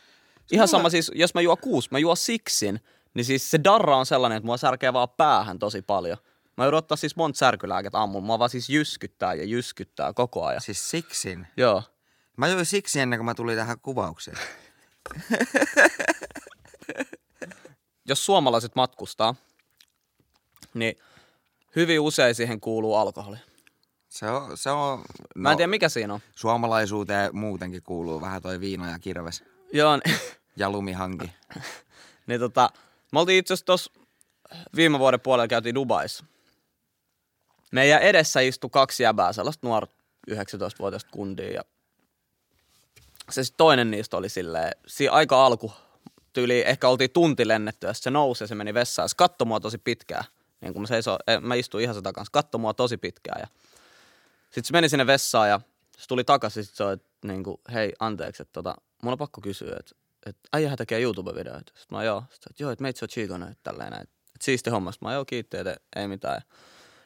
[0.52, 2.80] Ihan sama siis, jos mä juon kuusi, mä juon siksin,
[3.14, 6.18] niin siis se darra on sellainen, että mua särkee vaan päähän tosi paljon.
[6.58, 8.26] Mä joudun ottaa siis monta särkylääkettä aamulla.
[8.26, 10.62] Mua vaan siis jyskyttää ja jyskyttää koko ajan.
[10.62, 11.48] Siis siksin.
[11.58, 11.84] Joo.
[12.38, 14.38] Mä join siksi ennen kuin mä tulin tähän kuvaukseen.
[18.10, 19.36] Jos suomalaiset matkustaa,
[20.74, 20.96] niin
[21.78, 23.38] hyvin usein siihen kuuluu alkoholi.
[24.10, 26.20] Se on, se on no, Mä en tiedä, mikä siinä on.
[26.36, 30.00] suomalaisuuteen muutenkin kuuluu vähän toi viina ja kirves Joo,
[30.58, 31.32] ja lumihanki.
[32.28, 32.70] niin tota,
[33.12, 33.92] me oltiin itse asiassa tuossa
[34.76, 36.26] viime vuoden puolella käytiin Dubaissa.
[37.72, 39.88] Meidän edessä istui kaksi jäbää, sellaista nuor
[40.32, 41.52] 19-vuotiaista kundia.
[41.52, 41.62] Ja
[43.30, 45.72] se sit toinen niistä oli silleen, siinä aika alku,
[46.34, 49.10] tyyli ehkä oltiin tunti lennetty ja se nousi ja se meni vessaan.
[49.10, 50.24] Se katsoi mua tosi pitkään.
[50.62, 53.40] Niin kun mä, seiso, eh, mä istuin ihan sitä kanssa, katsoi mua tosi pitkään.
[53.42, 53.48] Ja
[54.44, 55.62] sitten se meni sinne vessaan ja
[55.98, 59.18] se tuli takaisin, sit se oli, että niin kuin, hei anteeksi, että tota, mulla on
[59.18, 61.74] pakko kysyä, että että äijähän tekee YouTube-videoita.
[61.76, 64.04] Sitten mä joo, sitten että joo, että meitsi on chiikana, että tälleen näin.
[64.04, 64.92] Että siisti homma.
[64.92, 66.34] Sitten mä joo, kiitti, että ei mitään.
[66.34, 66.42] Ja,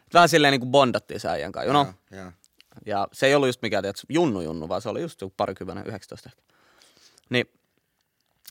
[0.08, 1.94] et vähän silleen niin kuin bondattiin se äijän kanssa, you know?
[2.12, 2.32] Joo, joo.
[2.86, 5.88] Ja se ei ollut just mikään, tiedätkö, junnu junnu, vaan se oli just joku parikymmenen,
[5.88, 6.42] 19 ehkä.
[7.30, 7.52] Niin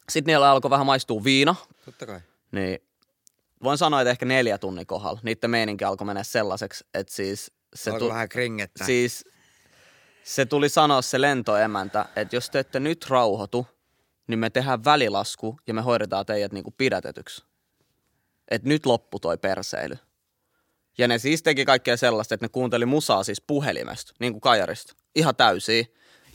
[0.09, 2.21] sitten niillä alkoi vähän maistua viina, Totta kai.
[2.53, 2.83] niin
[3.63, 5.21] voin sanoa, että ehkä neljä tunnin kohdalla.
[5.23, 8.85] Niiden meininki alkoi mennä sellaiseksi, että siis se, tu- vähän kringettä.
[8.85, 9.25] siis
[10.23, 13.67] se tuli sanoa se lentoemäntä, että jos te ette nyt rauhoitu,
[14.27, 17.45] niin me tehdään välilasku ja me hoidetaan teidät niinku pidätetyksi.
[18.51, 19.99] Että nyt loppu toi perseily.
[20.99, 24.95] Ja ne siis teki kaikkea sellaista, että ne kuunteli musaa siis puhelimesta, niin kuin kajarista,
[25.15, 25.85] ihan täysiä.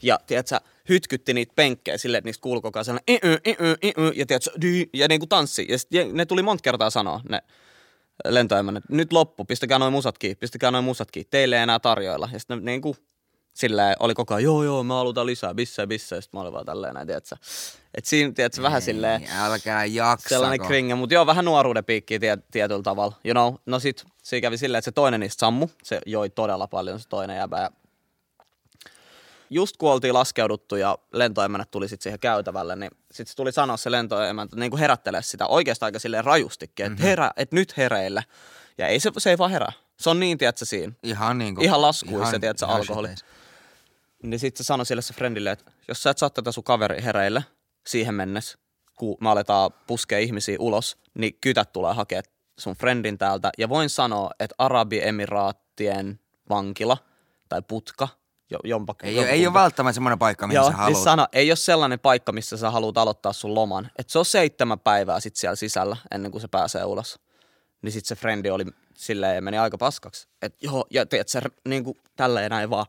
[0.06, 4.12] Ja tiedätkö, hytkytti niitä penkkejä silleen, että niistä kuului koko ajan sellainen "I-y, i-y, i-y",
[4.15, 5.65] ja tiedätkö, dy, ja niinku tanssi.
[5.70, 7.39] Ja sit ne tuli monta kertaa sanoa, ne
[8.28, 12.30] lentoemännät, nyt loppu, pistäkää noin musat kiinni, pistäkää noin musat kiinni, teille ei enää tarjoilla.
[12.34, 12.96] Ja sitten ne niinku
[13.54, 16.54] silleen oli koko ajan, joo joo, me halutaan lisää, bisse, bisse, ja sitten mä olin
[16.54, 17.36] vaan tälleen näin, tiedätkö.
[17.94, 20.30] Et siinä, tiedätkö, vähän silleen, Älkää jaksako.
[20.30, 23.15] sellainen kringe, mutta joo, vähän nuoruuden piikkiä tie, tietyllä tavalla.
[23.26, 26.68] You know, no sit siinä kävi silleen, että se toinen niistä sammu, se joi todella
[26.68, 27.60] paljon se toinen jäbä.
[27.62, 27.72] Ja
[29.49, 33.77] just kun oltiin laskeuduttu ja lentoemännät tuli sitten siihen käytävälle, niin sitten se tuli sanoa
[33.77, 38.23] se lentoemäntä, niin kuin herättelee sitä oikeastaan aika silleen rajustikin, että herä, että nyt hereille.
[38.77, 39.71] Ja ei se, se ei vaan herää.
[39.99, 40.93] Se on niin, tiedätkö, siinä.
[41.03, 41.62] Ihan niinku.
[41.62, 43.08] Ihan laskuissa, tiedätkö, ihan alkoholi.
[43.08, 43.25] shiteissä.
[44.23, 47.03] Niin sitten se sanoi sille se friendille, että jos sä et saa tätä sun kaveri
[47.03, 47.43] hereille
[47.88, 48.58] siihen mennessä,
[48.95, 52.21] kun me aletaan puskea ihmisiä ulos, niin kytät tulee hakea
[52.60, 53.51] sun friendin täältä.
[53.58, 56.97] Ja voin sanoa, että Arabiemiraattien vankila
[57.49, 58.08] tai putka,
[58.56, 61.04] jo, jompa, Ei, ei ole välttämättä semmoinen paikka, mihin Joo, sä niin haluat.
[61.04, 63.91] sano, ei ole sellainen paikka, missä sä haluat aloittaa sun loman.
[63.98, 67.20] Et se on seitsemän päivää sit siellä sisällä, ennen kuin se pääsee ulos.
[67.82, 70.28] Niin sit se frendi oli silleen ja meni aika paskaksi.
[70.41, 72.86] Et joo, ja tiedät, se niin kuin tälleen näin vaan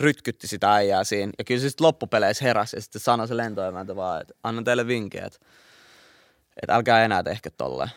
[0.00, 1.32] rytkytti sitä äijää siinä.
[1.38, 4.86] Ja kyllä se sitten loppupeleissä heräsi ja sitten sanoi se lentoemäntä vaan, että annan teille
[4.86, 5.38] vinkkejä, että,
[6.62, 7.90] että älkää enää tehkö tolleen.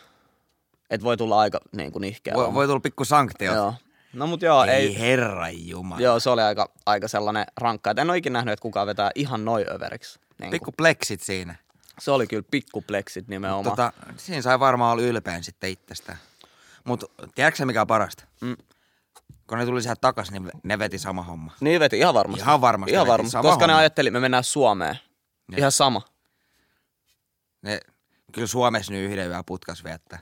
[0.89, 2.33] Että voi tulla aika niin kuin nihkeä.
[2.33, 3.53] Voi, voi tulla pikku sanktio.
[3.53, 3.73] Joo.
[4.13, 6.01] No mut joo, ei, ei, herra jumala.
[6.01, 7.91] Joo, se oli aika, aika sellainen rankka.
[7.91, 10.19] Et en ole ikinä nähnyt, että kukaan vetää ihan noin överiksi.
[10.39, 11.55] Niin Pikku pleksit siinä.
[11.99, 13.63] Se oli kyllä pikkupleksit nimenomaan.
[13.63, 16.17] Tota, siinä sai varmaan olla ylpeän sitten itsestään.
[16.83, 18.23] Mutta tiedätkö mikä on parasta?
[18.41, 18.57] Mm.
[19.47, 21.51] Kun ne tuli sieltä takas, niin ne veti sama homma.
[21.59, 22.43] Niin veti, ihan varmasti.
[22.43, 23.79] Ihan varmasti Ihan varmasti, koska ne homma.
[23.79, 24.99] ajatteli, me mennään Suomeen.
[25.51, 25.57] Ja.
[25.57, 26.01] Ihan sama.
[27.61, 27.79] Ne,
[28.31, 30.19] kyllä Suomessa nyt yhden yön putkas viettää.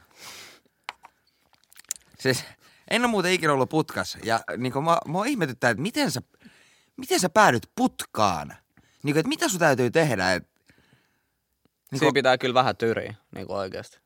[2.19, 2.45] Siis
[2.89, 4.17] en ole muuten ikinä ollut putkas.
[4.23, 6.21] Ja niin kuin, mä, mä ihmetyttää, että miten sä,
[6.97, 8.47] miten sä päädyt putkaan?
[9.03, 10.33] Niin kuin, että mitä sun täytyy tehdä?
[10.33, 10.47] Et,
[11.91, 13.99] niin Siinä pitää kyllä vähän tyriä, niin kuin oikeasti.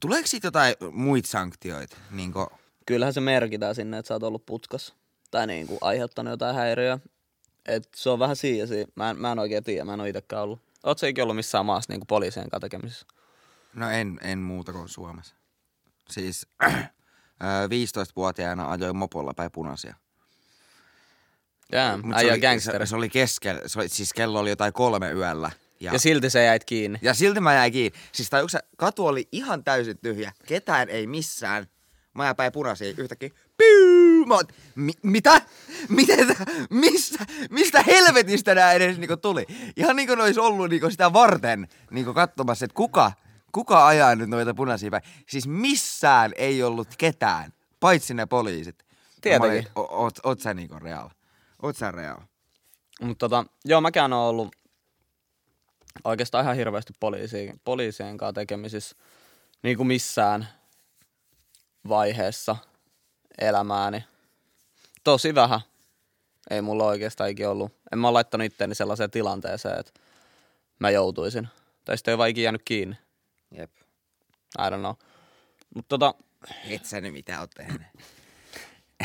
[0.00, 1.96] tuleeko siitä jotain muita sanktioita?
[2.10, 2.46] Niin kuin,
[2.86, 4.94] Kyllähän se merkitään sinne, että sä oot ollut putkas.
[5.30, 6.98] Tai niin kuin aiheuttanut jotain häiriöä.
[7.66, 8.66] Et se on vähän siinä.
[8.94, 10.60] Mä, en, mä en oikein tiedä, mä en ole itsekään ollut.
[10.82, 13.06] Oot sä ikinä ollut missään maassa niin kuin poliisien kanssa tekemisissä?
[13.74, 15.36] no en, en muuta kuin Suomessa.
[16.10, 16.66] Siis ö,
[17.66, 19.94] 15-vuotiaana ajoin mopolla päin punaisia.
[21.72, 22.86] Jää, Mut se oli- gangsteri.
[22.86, 25.50] Se, se oli keskellä, se oli, siis kello oli jotain kolme yöllä.
[25.80, 26.98] Ja, Ja silti se jäit kiinni.
[27.02, 27.98] ja silti mä jäin kiinni.
[28.12, 30.32] Siis tajuuks sä, katu oli ihan täysin tyhjä.
[30.46, 31.66] Ketään ei missään.
[32.14, 33.30] Mä jäin päin punaisia yhtäkkiä.
[33.56, 34.26] Piu!
[34.26, 35.42] Mä oot, mi- mitä?
[35.88, 36.36] Miten,
[36.70, 39.46] missä, mistä helvetistä nää edes niinku tuli?
[39.76, 43.12] Ihan niinku ne olisi ollut niinku sitä varten niinku katsomassa, että kuka,
[43.56, 45.02] kuka ajaa nyt noita punaisia päin.
[45.28, 48.84] Siis missään ei ollut ketään, paitsi ne poliisit.
[49.20, 49.50] Tietenkin.
[49.50, 51.08] olin, Oot, oot sä niinku real?
[51.62, 52.18] Oot sä real?
[53.00, 54.56] Mutta tota, joo, mäkään oon ollut
[56.04, 58.96] oikeastaan ihan hirveästi poliisien, poliisien kanssa tekemisissä
[59.62, 60.48] niin kuin missään
[61.88, 62.56] vaiheessa
[63.38, 64.04] elämääni.
[65.04, 65.60] Tosi vähän.
[66.50, 67.72] Ei mulla oikeastaan ikinä ollut.
[67.92, 69.92] En mä ole laittanut itteeni sellaiseen tilanteeseen, että
[70.78, 71.48] mä joutuisin.
[71.84, 73.05] Tai sitten ei ole vaan ikinä jäänyt kiinni.
[73.50, 73.70] Jep.
[74.58, 74.94] I don't know.
[75.74, 76.14] Mutta tota,
[76.70, 77.82] Et sä nyt mitään oot tehnyt.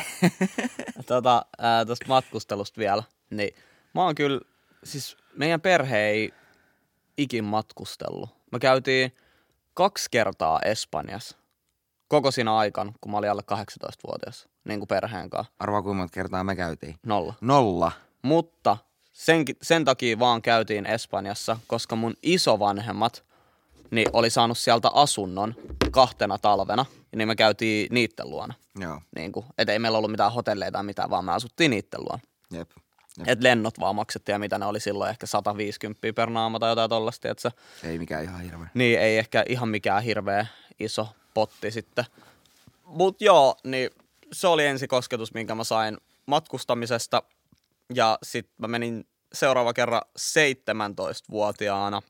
[1.07, 3.55] tota, ää, tosta matkustelusta vielä, niin
[3.93, 4.41] mä oon kyllä,
[4.83, 6.33] siis meidän perhe ei
[7.17, 8.29] ikin matkustellut.
[8.51, 9.15] Me käytiin
[9.73, 11.41] kaksi kertaa Espanjassa
[12.11, 15.53] koko siinä aikan, kun mä olin alle 18-vuotias, niin kuin perheen kanssa.
[15.59, 16.95] Arvaa kuinka monta kertaa me käytiin.
[17.05, 17.33] Nolla.
[17.41, 17.91] Nolla.
[18.21, 18.77] Mutta
[19.13, 23.23] sen, sen takia vaan käytiin Espanjassa, koska mun isovanhemmat
[23.91, 25.55] niin oli saanut sieltä asunnon
[25.91, 28.53] kahtena talvena, niin me käytiin niitten luona.
[28.79, 29.01] Joo.
[29.15, 32.19] Niin kuin, et ei meillä ollut mitään hotelleita tai mitään, vaan me asuttiin niitten luona.
[32.51, 32.69] Jep.
[33.17, 33.27] Jep.
[33.27, 36.89] Et lennot vaan maksettiin ja mitä ne oli silloin, ehkä 150 per naama tai jotain
[36.89, 37.51] tollasta, että
[37.83, 38.67] Ei mikään ihan hirveä.
[38.73, 40.45] niin ei ehkä ihan mikään hirveä
[40.79, 42.05] iso potti sitten.
[42.85, 43.89] Mut joo, niin
[44.31, 47.23] se oli ensikosketus, minkä mä sain matkustamisesta.
[47.95, 52.01] Ja sitten mä menin seuraava kerran 17-vuotiaana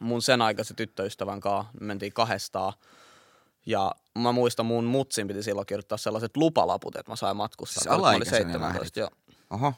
[0.00, 1.72] mun sen aikaisen tyttöystävän kanssa.
[1.80, 2.72] Me mentiin kahdestaan.
[3.66, 7.74] Ja mä muistan, mun mutsin piti silloin kirjoittaa sellaiset lupalaput, että mä sain matkustaa.
[7.80, 8.96] Siis Mä olin alaikäisenä 17, lähdit?
[8.96, 9.10] joo.
[9.50, 9.70] Oho.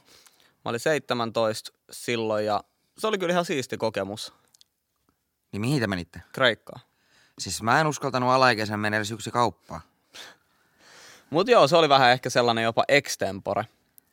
[0.64, 2.64] Mä olin 17 silloin ja
[2.98, 4.33] se oli kyllä ihan siisti kokemus
[5.52, 6.20] Niin mihin te menitte?
[6.33, 6.81] Kreikkaan.
[7.38, 9.81] Siis mä en uskaltanut alaikäisenä mennä edes yksi kauppaan.
[11.31, 13.64] Mutta joo, se oli vähän ehkä sellainen jopa extempore.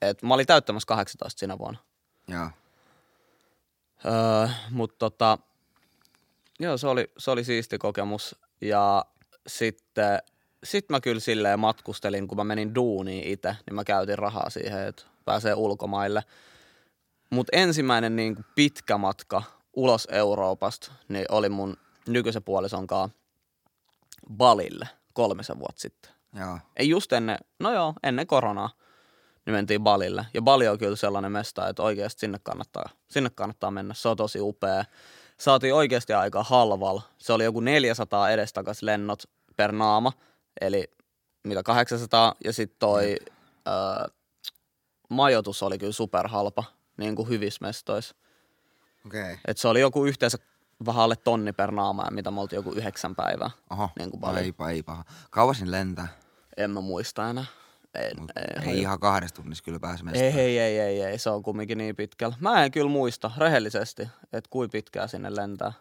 [0.01, 1.79] Et mä olin täyttämässä 18 sinä vuonna.
[2.27, 2.49] Joo.
[4.05, 5.37] Öö, Mutta tota,
[6.59, 8.35] joo, se oli, se oli siisti kokemus.
[8.61, 9.05] Ja
[9.47, 10.19] sitten
[10.63, 14.87] sit mä kyllä silleen matkustelin, kun mä menin duuniin itse, niin mä käytin rahaa siihen,
[14.87, 16.23] että pääsee ulkomaille.
[17.29, 23.17] Mutta ensimmäinen niin kuin pitkä matka ulos Euroopasta niin oli mun nykyisen puolison kanssa
[24.37, 26.11] Balille kolmisen vuotta sitten.
[26.39, 26.59] Joo.
[26.75, 28.69] Ei just ennen, no joo, ennen koronaa,
[29.45, 30.25] niin mentiin Balille.
[30.33, 33.93] Ja Bali on kyllä sellainen mesta, että oikeasti sinne kannattaa, sinne kannattaa mennä.
[33.93, 34.85] Se on tosi upea.
[35.39, 36.99] Saatiin oikeasti aika halval.
[37.17, 39.23] Se oli joku 400 edestakas lennot
[39.57, 40.11] per naama,
[40.61, 40.91] eli
[41.43, 42.35] mitä 800.
[42.43, 43.15] Ja sitten toi
[43.65, 44.07] ää,
[45.09, 46.63] majoitus oli kyllä superhalpa,
[46.97, 48.15] niin kuin hyvissä mestoissa.
[49.05, 49.21] Okei.
[49.21, 49.37] Okay.
[49.47, 50.37] Et se oli joku yhteensä
[50.85, 53.49] vähän alle tonni per naama, ja mitä me oltiin joku yhdeksän päivää.
[53.69, 54.39] Oho, Niin kuin no Bali.
[54.39, 55.03] ei, paha, ei paha.
[55.29, 56.07] Kauas sinne lentää.
[56.57, 57.45] En mä muista enää.
[57.95, 61.43] Ei, ei, Ei ihan kahdessa tunnissa kyllä pääse ei, ei, ei, ei, ei, se on
[61.43, 62.35] kumminkin niin pitkällä.
[62.39, 65.73] Mä en kyllä muista rehellisesti, että kuin pitkää sinne lentää.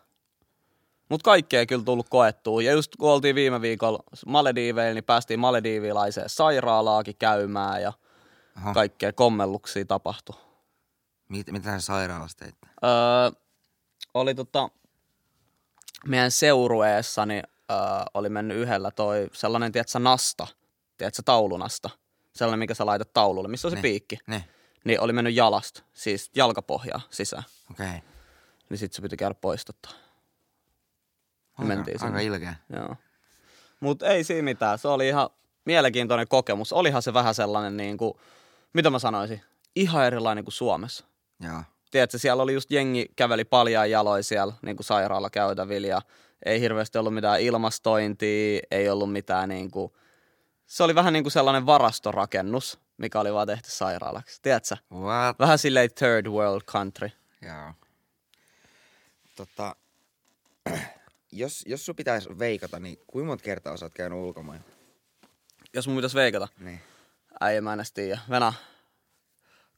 [1.08, 2.62] Mut kaikkea ei kyllä tullut koettua.
[2.62, 7.92] Ja just kun oltiin viime viikolla Malediiveillä, niin päästiin Malediivilaiseen sairaalaakin käymään ja
[8.62, 8.74] Oho.
[8.74, 10.36] kaikkea kommelluksia tapahtui.
[11.28, 12.54] Mit, mitä sä sairaalassa teit?
[12.64, 13.40] Öö,
[14.14, 14.68] oli tota,
[16.06, 17.78] meidän seurueessa, niin öö,
[18.14, 20.46] oli mennyt yhdellä toi sellainen, tiedätkö, nasta,
[20.98, 21.90] tiedätkö, taulunasta.
[22.34, 23.82] Sellainen, mikä sä laitat taululle, missä on se Ne.
[23.82, 24.18] piikki.
[24.26, 24.44] Ne.
[24.84, 27.44] Niin oli mennyt jalasta, siis jalkapohjaa sisään.
[27.70, 27.86] Okei.
[27.86, 28.00] Okay.
[28.70, 29.92] Niin sit se piti käydä poistuttaa.
[31.52, 32.54] Aika, mentiin aika ilkeä.
[32.76, 32.96] Joo.
[33.80, 34.78] Mut ei siinä mitään.
[34.78, 35.30] Se oli ihan
[35.64, 36.72] mielenkiintoinen kokemus.
[36.72, 38.14] Olihan se vähän sellainen niin kuin,
[38.72, 39.42] mitä mä sanoisin,
[39.76, 41.04] ihan erilainen kuin Suomessa.
[41.40, 41.62] Joo.
[41.90, 46.02] Tiedätkö, siellä oli just jengi käveli paljaan jaloin siellä niin kuin sairaala käytävillä ja
[46.44, 49.92] ei hirveästi ollut mitään ilmastointia, ei ollut mitään niin kuin,
[50.66, 54.42] se oli vähän niin kuin sellainen varastorakennus, mikä oli vaan tehty sairaalaksi.
[54.42, 54.76] Tiedätkö?
[54.92, 55.38] What?
[55.38, 57.10] Vähän silleen third world country.
[57.42, 57.72] Joo.
[59.36, 59.76] Tota,
[61.32, 64.64] jos, jos sun pitäisi veikata, niin kuinka monta kertaa sä oot käynyt ulkomailla?
[65.74, 66.48] Jos mun pitäisi veikata.
[66.58, 66.80] Niin.
[67.50, 68.20] Ei mä en edes tiedä.
[68.30, 68.52] Venä.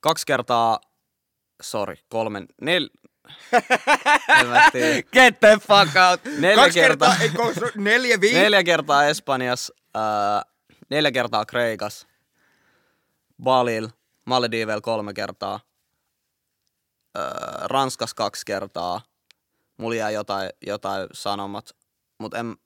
[0.00, 0.80] Kaksi kertaa,
[1.62, 2.88] sorry, kolme, nel...
[4.40, 5.02] en mä tiedä.
[5.12, 6.24] Get the fuck out!
[6.38, 7.16] Neljä Kaksi kertaa.
[7.18, 8.38] kertaa, ei, kun, neljä viisi.
[8.38, 9.74] Neljä kertaa Espanjassa,
[10.90, 12.06] neljä kertaa Kreikas,
[13.42, 13.88] Balil,
[14.24, 15.60] Malediiveillä kolme kertaa,
[17.14, 19.00] ää, Ranskas kaksi kertaa.
[19.76, 21.76] Mulla jää jotain, jotain sanomat,
[22.18, 22.56] mutta en...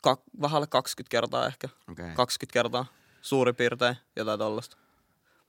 [0.00, 1.68] Ka, vähän alle 20 kertaa ehkä.
[1.90, 2.14] Okei.
[2.14, 2.86] 20 kertaa
[3.22, 4.76] suurin piirtein, jotain tollasta.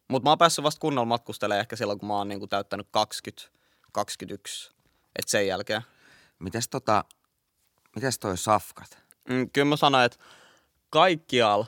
[0.08, 3.50] Mutta mä oon päässyt vasta kunnolla matkustelemaan ehkä silloin, kun mä oon niinku täyttänyt 20,
[3.92, 4.72] 21.
[5.16, 5.82] Et sen jälkeen.
[6.40, 7.04] Mites tota,
[7.96, 8.98] mites toi safkat?
[9.30, 10.18] Mm, kyllä mä sanoin, että
[10.94, 11.66] kaikkialla,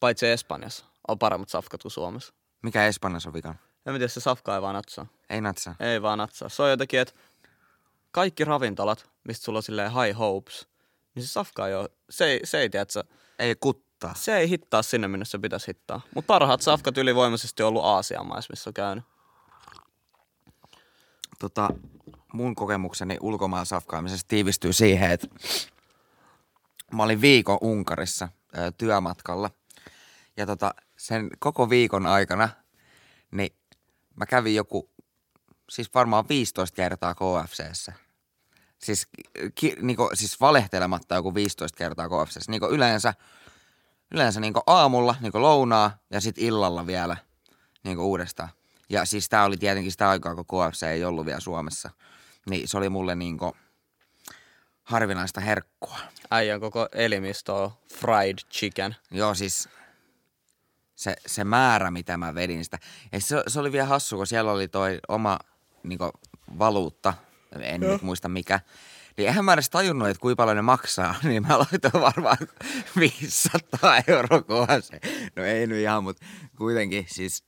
[0.00, 2.34] paitsi Espanjassa, on paremmat safkat kuin Suomessa.
[2.62, 3.54] Mikä Espanjassa on vikana?
[3.86, 5.06] En tiedä, se safka ei vaan natsaa.
[5.30, 5.74] Ei natsaa.
[5.80, 6.48] Ei vaan natsaa.
[6.48, 7.14] Se on jotenkin, että
[8.10, 10.68] kaikki ravintolat, mistä sulla on silleen high hopes,
[11.14, 13.04] niin se safka ei ole, se ei, se ei tiedä, että
[13.38, 14.14] Ei kuttaa.
[14.14, 16.00] se ei hittaa sinne, minne se pitäisi hittaa.
[16.14, 19.04] Mutta parhaat safkat ylivoimaisesti on ollut Aasian maissa, missä on käynyt.
[21.38, 21.68] Tota,
[22.32, 25.26] mun kokemukseni ulkomaan safkaamisessa tiivistyy siihen, että
[26.92, 28.28] mä olin viikon Unkarissa
[28.58, 29.50] ö, työmatkalla.
[30.36, 32.48] Ja tota, sen koko viikon aikana,
[33.30, 33.56] niin
[34.16, 34.90] mä kävin joku,
[35.70, 37.92] siis varmaan 15 kertaa KFCssä.
[38.78, 39.08] Siis,
[39.54, 42.50] ki, niinku, siis valehtelematta joku 15 kertaa KFCssä.
[42.50, 43.14] Niinku yleensä,
[44.10, 47.16] yleensä niinku aamulla, niinku lounaa ja sitten illalla vielä
[47.84, 48.48] niinku uudestaan.
[48.88, 51.90] Ja siis tää oli tietenkin sitä aikaa, kun KFC ei ollut vielä Suomessa.
[52.50, 53.56] Niin se oli mulle niinku
[54.92, 55.98] harvinaista herkkua.
[56.30, 58.96] Äijän koko elimistö on fried chicken.
[59.10, 59.68] Joo, siis
[60.94, 62.78] se, se määrä, mitä mä vedin sitä.
[63.12, 65.38] Ja se, se oli vielä hassu, kun siellä oli toi oma
[65.82, 66.10] niinku,
[66.58, 67.14] valuutta,
[67.60, 68.60] en nyt muista mikä.
[69.16, 72.36] Niin eihän mä edes tajunnut, että kuinka paljon ne maksaa, niin mä laitoin varmaan
[73.00, 74.94] 500 euroa kohdassa.
[75.36, 76.26] No ei nyt ihan, mutta
[76.56, 77.44] kuitenkin siis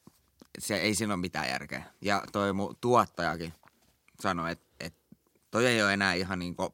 [0.59, 1.83] se ei siinä ole mitään järkeä.
[2.01, 3.53] Ja toi mun tuottajakin
[4.21, 5.01] sanoi, että, että
[5.51, 6.73] toi ei ole enää ihan niinku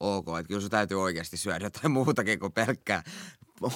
[0.00, 3.02] ok, että kyllä sun täytyy oikeasti syödä jotain muutakin kuin pelkkää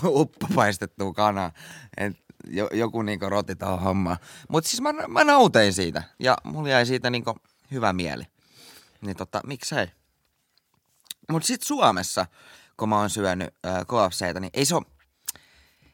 [0.05, 1.53] uppopaistettua kanaa.
[1.97, 2.13] Et
[2.47, 4.17] jo, joku niinku roti tuohon hommaan.
[4.49, 7.37] Mutta siis mä, mä nautein siitä ja mulla jäi siitä niinku
[7.71, 8.25] hyvä mieli.
[9.01, 9.87] Niin tota, miksei.
[11.31, 12.27] Mutta sitten Suomessa,
[12.77, 14.83] kun mä oon syönyt äh, KFCtä, niin ei se, oo,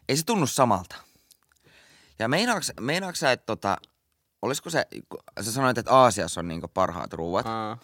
[0.08, 0.96] ei se tunnu samalta.
[2.18, 3.76] Ja meinaaks, meinaaks sä, että tota,
[4.42, 4.86] olisiko se,
[5.40, 7.78] sä sanoit, että Aasiassa on niinku parhaat ruuat, Aa.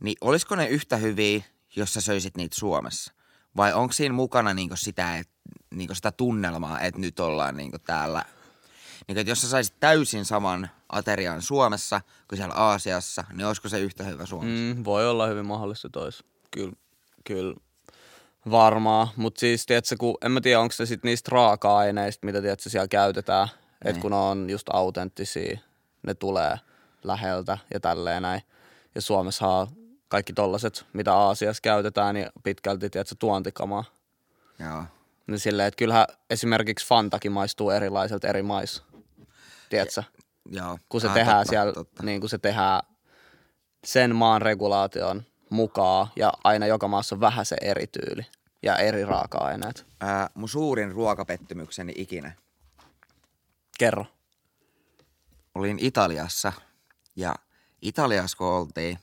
[0.00, 1.42] niin olisiko ne yhtä hyviä,
[1.78, 3.12] jos sä söisit niitä Suomessa?
[3.56, 5.28] Vai onko siinä mukana niinku sitä, et,
[5.74, 8.24] niinku sitä tunnelmaa, että nyt ollaan niinku täällä?
[9.08, 13.80] Niinku, että jos sä saisit täysin saman aterian Suomessa kuin siellä Aasiassa, niin olisiko se
[13.80, 14.74] yhtä hyvä Suomessa?
[14.74, 16.24] Mm, voi olla hyvin mahdollista tois.
[16.50, 16.72] Kyllä,
[17.24, 17.54] kyllä
[18.50, 19.12] varmaa.
[19.16, 22.88] Mutta siis, tiedätkö, kun, en mä tiedä, onko se sitten niistä raaka-aineista, mitä tiedätkö, siellä
[22.88, 23.48] käytetään.
[23.72, 24.02] Että Niin.
[24.02, 25.58] kun on just autenttisia,
[26.06, 26.58] ne tulee
[27.04, 28.42] läheltä ja tälleen näin.
[28.94, 29.66] Ja Suomessa
[30.08, 33.84] kaikki tollaset, mitä Aasiassa käytetään, niin pitkälti, tiedätkö, tuontikamaa.
[34.58, 34.84] Joo.
[35.26, 38.82] Niin silleen, että kyllähän esimerkiksi Fantakin maistuu erilaiselta eri maissa.
[39.70, 40.02] Tiedätkö?
[40.50, 40.78] Joo.
[40.88, 42.02] kun se Ah, tehdään totta, siellä, Totta.
[42.02, 42.82] niin kun se tehdään
[43.84, 48.26] sen maan regulaation mukaan ja aina joka maassa on vähän se eri tyyli
[48.62, 49.86] ja eri raaka-aineet.
[50.00, 52.32] Ää, mun suurin ruokapettymykseni ikinä
[53.78, 54.06] Kerro.
[55.54, 56.52] olin Italiassa
[57.16, 57.34] ja
[57.82, 58.98] Italiassa kun oltiin,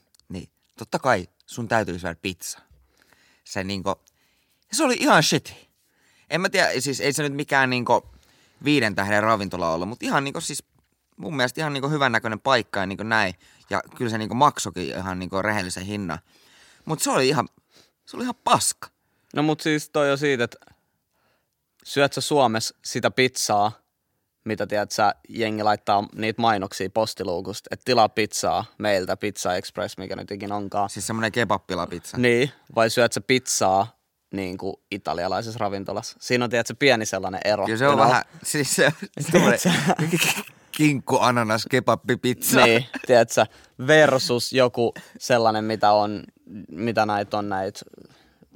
[0.77, 2.59] totta kai sun täytyy syödä pizza.
[3.43, 3.95] Se niinku,
[4.71, 5.53] se oli ihan shit.
[6.29, 8.09] En mä tiedä, siis ei se nyt mikään niinku
[8.63, 10.63] viiden tähden ravintola ollut, mutta ihan niinku siis
[11.17, 13.33] mun mielestä ihan niinku hyvännäköinen paikka ja niinku näin.
[13.69, 16.19] Ja kyllä se niinku maksokin ihan niinku rehellisen hinnan.
[16.85, 17.49] Mutta se oli ihan,
[18.05, 18.89] se oli ihan paska.
[19.35, 20.57] No mut siis toi on siitä, että
[21.83, 23.71] syöt sä Suomessa sitä pizzaa,
[24.45, 30.15] mitä tiedät sä, jengi laittaa niitä mainoksia postiluukusta, että tilaa pizzaa meiltä, Pizza Express, mikä
[30.15, 30.89] nyt ikinä onkaan.
[30.89, 32.17] Siis semmonen kebappilapizza.
[32.17, 33.95] Niin, vai syöt sä pizzaa
[34.33, 36.17] niin kuin italialaisessa ravintolassa?
[36.21, 37.65] Siinä on tiedät sä pieni sellainen ero.
[37.65, 38.07] Kyllä se on You know?
[38.07, 38.91] vähän, siis se on
[39.31, 39.59] semmoinen
[40.71, 42.65] kinkku ananas kebappi pizza.
[42.65, 43.45] Niin, tiedätkö,
[43.87, 46.23] versus joku sellainen, mitä on,
[46.71, 47.79] mitä näitä on näitä,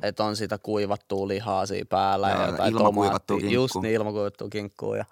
[0.04, 3.38] että on sitä kuivattua lihaa siinä päällä Joo, ja jotain ilmakuivattua tomaattia.
[3.38, 3.54] kinkkua.
[3.64, 5.06] Just niin, ilmakuivattua kinkkua ja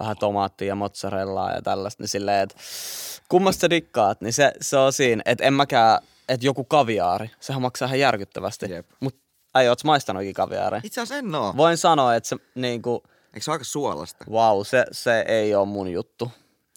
[0.00, 2.54] vähän tomaattia ja mozzarellaa ja tällaista, niin silleen, että
[3.28, 7.62] kummasta sä dikkaat, niin se, se on siinä, että en mäkään, että joku kaviaari, sehän
[7.62, 8.90] maksaa ihan järkyttävästi, Jep.
[9.00, 9.20] mutta
[9.60, 10.80] ei oot maistanutkin kaviaaria.
[10.84, 11.56] Itse asiassa en oo.
[11.56, 13.02] Voin sanoa, että se niinku,
[13.34, 14.24] Eikö se ole aika suolasta?
[14.30, 16.30] wow, se, se ei ole mun juttu.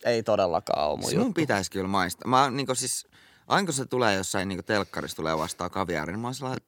[0.06, 1.24] Ei todellakaan ole mun Se juttu.
[1.26, 2.28] mun pitäisi kyllä maistaa.
[2.30, 3.08] Mä niinku siis,
[3.48, 6.68] aina kun se tulee jossain niinku telkkarissa tulee vastaan kaviaari, niin mä oon sellainen,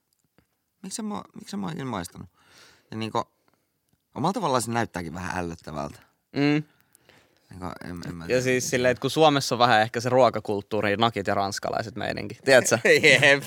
[0.83, 2.27] miksi mä, miksi mä oon maistanut?
[2.91, 3.23] Ja niinku,
[4.15, 5.99] omalla tavallaan se näyttääkin vähän ällöttävältä.
[6.33, 6.63] Mm.
[7.89, 11.27] En, en mä Ja siis silleen, että kun Suomessa on vähän ehkä se ruokakulttuuri, nakit
[11.27, 12.79] ja ranskalaiset meininki, tiedätkö?
[13.03, 13.43] Jep.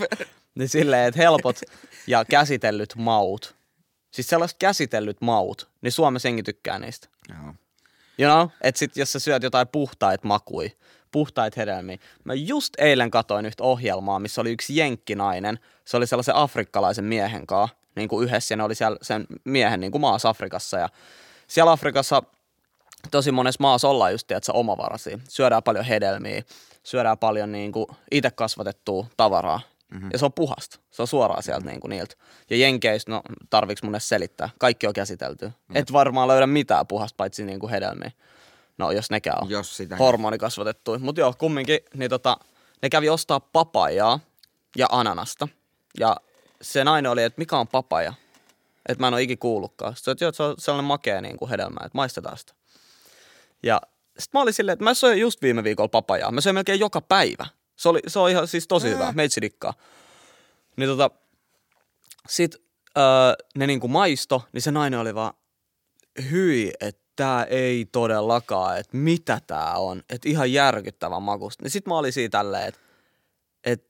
[0.54, 1.60] niin silleen, että helpot
[2.06, 3.56] ja käsitellyt maut.
[4.10, 7.08] Siis sellaiset käsitellyt maut, niin Suomessa jengi tykkää niistä.
[7.28, 7.54] Joo.
[8.18, 8.48] You know?
[8.60, 10.76] Että sit jos sä syöt jotain puhtait makui,
[11.10, 11.98] puhtait hedelmiä.
[12.24, 15.58] Mä just eilen katoin yhtä ohjelmaa, missä oli yksi jenkkinainen.
[15.84, 19.80] Se oli sellaisen afrikkalaisen miehen kanssa, niin kuin yhdessä, ja ne oli siellä sen miehen
[19.80, 20.78] niin kuin maassa Afrikassa.
[20.78, 20.88] Ja
[21.46, 22.22] siellä Afrikassa
[23.10, 25.18] tosi monessa maassa ollaan just, että omavaraisia.
[25.28, 26.42] Syödään paljon hedelmiä,
[26.82, 29.60] syödään paljon niin kuin itse kasvatettua tavaraa.
[29.90, 30.10] Mm-hmm.
[30.12, 30.78] Ja se on puhasta.
[30.90, 32.14] Se on suoraan sieltä niin kuin niiltä.
[32.50, 34.48] Ja jenkeistä, no tarviks mun edes selittää.
[34.58, 35.46] Kaikki on käsitelty.
[35.46, 35.76] Mm.
[35.76, 38.10] Et varmaan löydä mitään puhasta paitsi niin kuin hedelmiä.
[38.78, 39.96] No jos nekään on Jos sitä.
[39.96, 40.98] hormonikasvatettuja.
[40.98, 42.36] Mutta joo, kumminkin, niin tota,
[42.82, 44.20] ne kävi ostaa papajaa
[44.76, 45.48] ja ananasta.
[46.00, 46.16] Ja
[46.62, 48.14] se nainen oli, että mikä on papaja?
[48.88, 49.96] Että mä en ole ikinä kuullutkaan.
[49.96, 52.52] Sitten että se on sellainen makea niin kuin hedelmä, että maistetaan sitä.
[53.66, 53.80] Ja
[54.18, 56.32] sitten mä olin silleen, että mä söin just viime viikolla papajaa.
[56.32, 57.46] Mä söin melkein joka päivä.
[57.76, 59.12] Se, oli, se on ihan siis tosi hyvä.
[59.12, 59.74] Meitsi dikkaa.
[60.76, 61.10] Niin tota,
[62.28, 62.56] sit
[62.98, 63.04] öö,
[63.56, 65.34] ne niinku maisto, niin se nainen oli vaan,
[66.30, 70.02] hyi, että tää ei todellakaan, että mitä tää on.
[70.10, 71.62] Että ihan järkyttävän makusta.
[71.62, 72.80] Niin sit mä olin siinä tälleen, että
[73.64, 73.84] et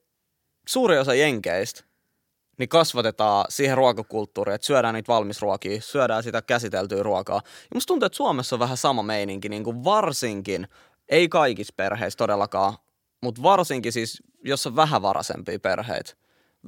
[0.69, 1.85] suuri osa jenkeistä
[2.59, 7.41] niin kasvatetaan siihen ruokakulttuuriin, että syödään niitä valmisruokia, syödään sitä käsiteltyä ruokaa.
[7.45, 10.69] Ja musta tuntuu, että Suomessa on vähän sama meininki, niin kuin varsinkin,
[11.09, 12.75] ei kaikissa perheissä todellakaan,
[13.23, 16.13] mutta varsinkin siis, jos on vähävaraisempia perheitä,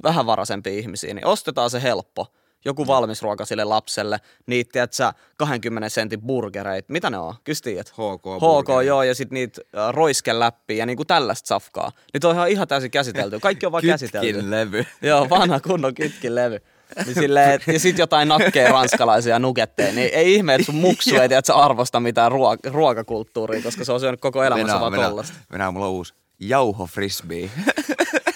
[0.03, 2.33] vähävaraisempia ihmisiä, niin ostetaan se helppo.
[2.65, 6.93] Joku valmis ruoka sille lapselle, niitä, tiedät sä, 20 sentin burgereita.
[6.93, 7.35] Mitä ne on?
[7.43, 7.89] Kyllä tiedät.
[7.89, 11.91] HK HK, joo, ja sitten niitä äh, roiskeläppiä ja niinku tällaista safkaa.
[12.13, 13.39] Niitä on ihan, ihan täysin käsitelty.
[13.39, 14.33] Kaikki on vaan käsitelty.
[14.33, 14.85] Kytkin levy.
[15.01, 16.59] Joo, vanha kunnon kytkin levy.
[17.05, 21.09] Niin silleen, et, ja sit jotain nakkeja ranskalaisia nuketteja, niin ei ihme, että sun muksu
[21.09, 24.93] ei tiedä, että sä arvosta mitään ruok- ruokakulttuuria, koska se on syönyt koko elämänsä vaan
[24.93, 25.37] tollasta.
[25.51, 27.49] Venää, mulla on uusi jauho frisbee.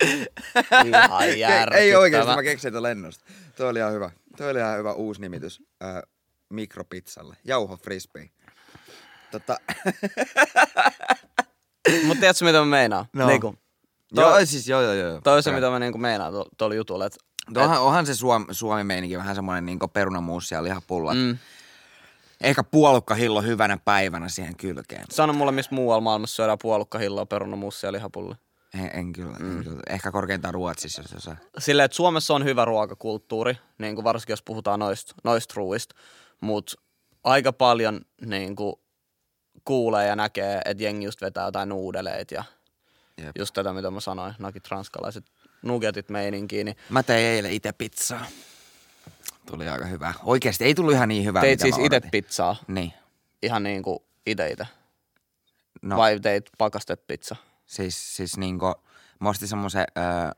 [0.86, 1.22] Ihan
[1.72, 3.24] ei, oikeesti, mä keksin tämän lennosta.
[3.56, 4.10] Tuo oli ihan hyvä.
[4.36, 6.02] Tuo oli ihan hyvä uusi nimitys äh,
[6.48, 7.36] mikropizzalle.
[7.44, 8.30] Jauho frisbee.
[9.30, 9.56] Tota,
[12.06, 13.04] Mutta tiedätkö, mitä mä meinaan?
[13.12, 13.26] No.
[13.26, 13.56] Niinku,
[14.12, 15.20] joo, toi, siis joo, joo, joo.
[15.20, 15.56] toi on se, Joo.
[15.56, 17.06] mitä mä niinku meinaan tuolla jutulla.
[17.06, 17.18] Et,
[17.56, 21.14] Onhan, onhan se Suomi, Suomi meininki vähän semmoinen niin perunamuussi ja lihapulla.
[21.14, 21.38] Mm.
[22.40, 25.04] Ehkä puolukkahillo hyvänä päivänä siihen kylkeen.
[25.10, 28.36] sano mulle, missä muualla maailmassa syödään puolukkahilloa, perunamussia ja lihapulle.
[28.74, 29.58] En, en, kyllä, mm.
[29.58, 29.80] en kyllä.
[29.88, 31.36] Ehkä korkeintaan Ruotsissa, jos osaa.
[31.58, 35.94] silleen, että Suomessa on hyvä ruokakulttuuri, niin kuin varsinkin jos puhutaan noista noist ruuista,
[36.40, 36.72] mutta
[37.24, 38.74] aika paljon niin kuin
[39.64, 42.44] kuulee ja näkee, että jengi just vetää jotain nuudeleita ja
[43.16, 43.36] Jep.
[43.38, 45.24] just tätä, mitä mä sanoin, nakit ranskalaiset
[45.62, 48.26] nugetit meininkiin, niin Mä tein eilen itse pizzaa.
[49.46, 50.14] Tuli aika hyvä.
[50.24, 52.92] Oikeasti ei tullut ihan niin hyvä, Teit mitä siis itse pizzaa, Niin.
[53.42, 54.66] ihan niin kuin ite ite.
[55.82, 57.36] No, Vai teit pakastepizza?
[57.70, 58.74] Siis, siis niinku,
[59.20, 60.30] mä ostin semmoisen, öö,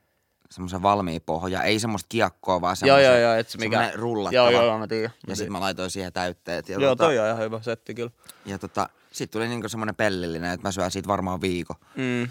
[0.50, 1.62] semmoisen valmiin pohja.
[1.62, 3.92] Ei semmoista kiekkoa, vaan Joo, semmoisen, joo, joo, et se mikä...
[3.94, 4.34] rullattava.
[4.34, 5.10] Joo, joo, joo, mä tiedän.
[5.26, 6.68] Ja sitten mä laitoin siihen täytteet.
[6.68, 8.10] Ja, Joo, tota, toi on ihan hyvä setti kyllä.
[8.46, 11.76] ja tota, sit tuli niinku semmoinen pellillinen, että mä syön siitä varmaan viikon.
[11.96, 12.28] Mm.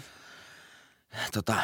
[1.32, 1.54] Tota,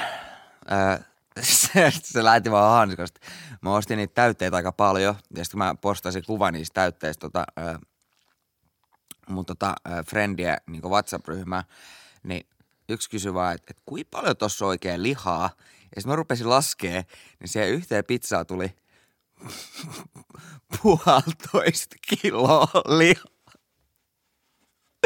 [0.73, 0.99] öö,
[1.43, 3.21] se, se lähti vaan hanskasta.
[3.61, 5.15] Mä ostin niitä täytteitä aika paljon.
[5.37, 7.75] Ja sitten mä postasin kuvan niistä täytteistä tota, öö,
[9.29, 11.65] mun tota, öö, friendien niin WhatsApp-ryhmään.
[12.23, 12.47] Niin
[12.89, 15.51] yksi kysyi vaan, että et, kuinka paljon tossa on oikein lihaa.
[15.81, 17.07] Ja sitten mä rupesin laskee,
[17.41, 18.77] niin siihen yhteen pizzaan tuli
[20.83, 23.39] puolitoista kiloa lihaa.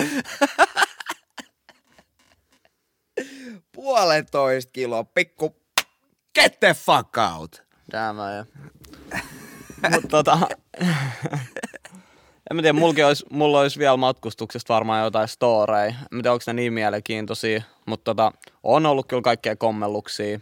[3.73, 5.57] Puolentoista kiloa, pikku,
[6.35, 7.63] get the fuck out.
[7.93, 8.47] Damn, ja.
[9.91, 10.39] Mut tota...
[12.51, 15.87] en mä tiedä, mulki olisi, mulla olisi vielä matkustuksesta varmaan jotain storeja.
[15.87, 18.33] En tiedä, onko ne niin mielenkiintoisia, mutta tota,
[18.63, 20.41] on ollut kyllä kaikkea kommelluksia,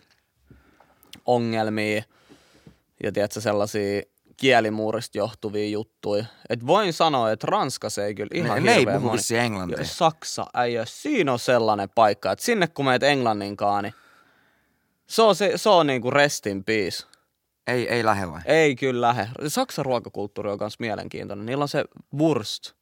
[1.27, 2.03] ongelmia
[3.03, 4.03] ja tiedätkö, sellaisia
[4.37, 6.25] kielimuurista johtuvia juttuja.
[6.51, 9.79] Et voin sanoa, että Ranskassa ei kyllä ihan Ne- ne ei puhu englantia.
[9.79, 13.95] Ja Saksa, äijä, siinä on sellainen paikka, että sinne kun meet englanninkaan, niin
[15.07, 17.07] se on, se, se on niinku rest in peace.
[17.67, 18.41] Ei, ei lähde vai?
[18.45, 19.29] Ei kyllä lähe.
[19.49, 21.47] Saksan ruokakulttuuri on myös mielenkiintoinen.
[21.47, 21.85] Niillä on se
[22.19, 22.73] wurst.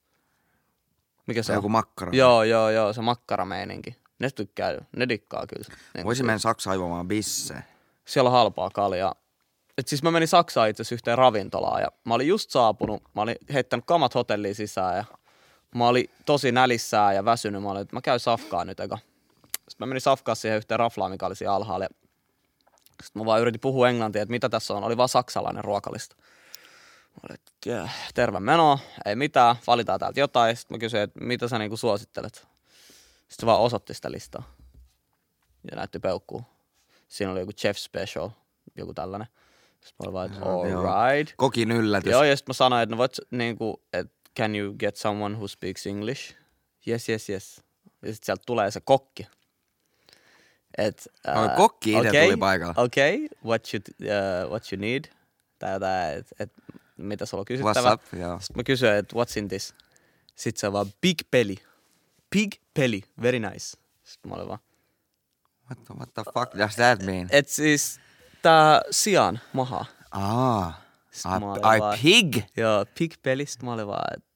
[1.27, 2.13] Mikä se on joku makkara.
[2.15, 3.97] Joo, joo, joo, se makkarameininki.
[4.19, 5.79] Ne tykkää, ne dikkaa kyllä.
[5.95, 7.55] Niin Voisin mennä Saksaan juomaan bisse.
[8.05, 9.15] Siellä on halpaa kaljaa.
[9.79, 13.23] Et siis mä menin Saksaan itse asiassa yhteen ravintolaan ja mä olin just saapunut, mä
[13.23, 15.05] olin heittänyt kamat hotelliin sisään ja
[15.75, 17.63] mä olin tosi nälissään ja väsynyt.
[17.63, 18.99] Mä olin, että mä käyn safkaan nyt eka.
[19.55, 21.85] Sitten mä menin safkaan siihen yhteen raflaan, mikä oli siellä alhaalla.
[21.85, 22.08] ja
[23.03, 24.85] Sitten mä vaan yritin puhua englantia, että mitä tässä on.
[24.85, 26.17] Oli vaan saksalainen ruokalista.
[27.35, 30.57] Että "Kää, terve meno, ei mitään, valitaan täältä jotain.
[30.57, 32.35] Sitten mä kysyin, että mitä sä niinku suosittelet.
[32.35, 34.55] Sitten se vaan osoitti sitä listaa.
[35.71, 36.43] Ja näytti peukkuu.
[37.09, 38.31] Siinä oli joku chef special,
[38.77, 39.29] joku tällainen.
[39.73, 40.65] Sitten mä olin vaan, että all
[41.17, 41.35] right.
[41.37, 42.11] Kokin yllätys.
[42.13, 45.49] Joo, ja sitten mä sanoin, että no voit, niinku, että can you get someone who
[45.49, 46.35] speaks English?
[46.89, 47.63] Yes, yes, yes.
[48.03, 49.27] Ja sitten sieltä tulee se kokki.
[50.79, 52.75] Et, Oi, kokki itse tuli paikalle.
[52.77, 55.05] Okei, okay, what, you, uh, what you need?
[55.59, 56.53] Tai jotain, että et,
[56.97, 57.91] mitä sulla on kysyttävä.
[57.91, 58.03] What's up?
[58.21, 58.41] Joo.
[58.41, 59.75] Sitten mä kysyin, että what's in this?
[60.37, 61.55] Sitten se on vaan big belly.
[62.31, 63.77] Big belly, very nice.
[64.05, 64.59] Sitten mä olin vaan,
[65.71, 67.29] What the, what the fuck does that mean?
[67.31, 68.01] et siis
[68.43, 69.85] tää sian maha.
[70.11, 70.73] Ai,
[71.63, 72.37] ai vaan- pig?
[72.57, 73.47] Joo, pig belly.
[73.47, 74.29] Sitten mä olin vaan, että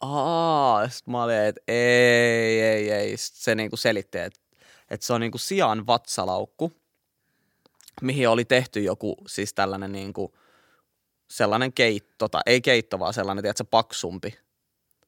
[0.00, 0.88] aa.
[0.88, 3.16] Sitten mä olin, että ei, ei, ei.
[3.16, 4.40] Sitten se niinku selitti, että,
[4.92, 6.72] että se on niinku sian vatsalaukku,
[8.02, 10.34] mihin oli tehty joku siis tällainen niinku,
[11.30, 14.38] sellainen keitto, tai ei keitto, vaan sellainen, tiedätkö, paksumpi.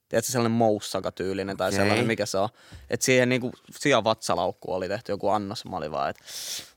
[0.09, 1.79] Tiedätkö, sellainen moussaka-tyylinen tai Okei.
[1.79, 2.49] sellainen, mikä se on.
[2.91, 5.65] Että siihen niinku sian vatsalaukku oli tehty joku annos.
[5.65, 6.23] Mä olin vaan, että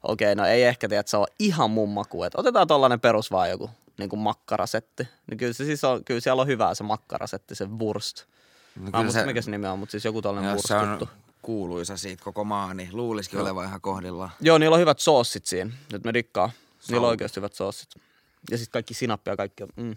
[0.03, 2.23] okei, no ei ehkä tiedä, että se on ihan mun maku.
[2.23, 5.07] Että otetaan tollanen perus vaan joku niin kuin makkarasetti.
[5.29, 8.23] Niin kyllä, se siis on, kyllä siellä on hyvää se makkarasetti, se wurst.
[8.75, 10.63] No, Mä en kyllä muista, mikä se nimi on, mutta siis joku tollanen jos
[11.47, 14.31] se kuuluisa siitä koko maa, niin luulisikin olevan ihan kohdillaan.
[14.41, 15.71] Joo, niillä on hyvät soossit siinä.
[15.91, 16.51] Nyt me dikkaa.
[16.89, 17.89] Niillä on oikeasti hyvät soossit.
[18.51, 19.63] Ja sitten kaikki sinappia ja kaikki.
[19.75, 19.95] Mm,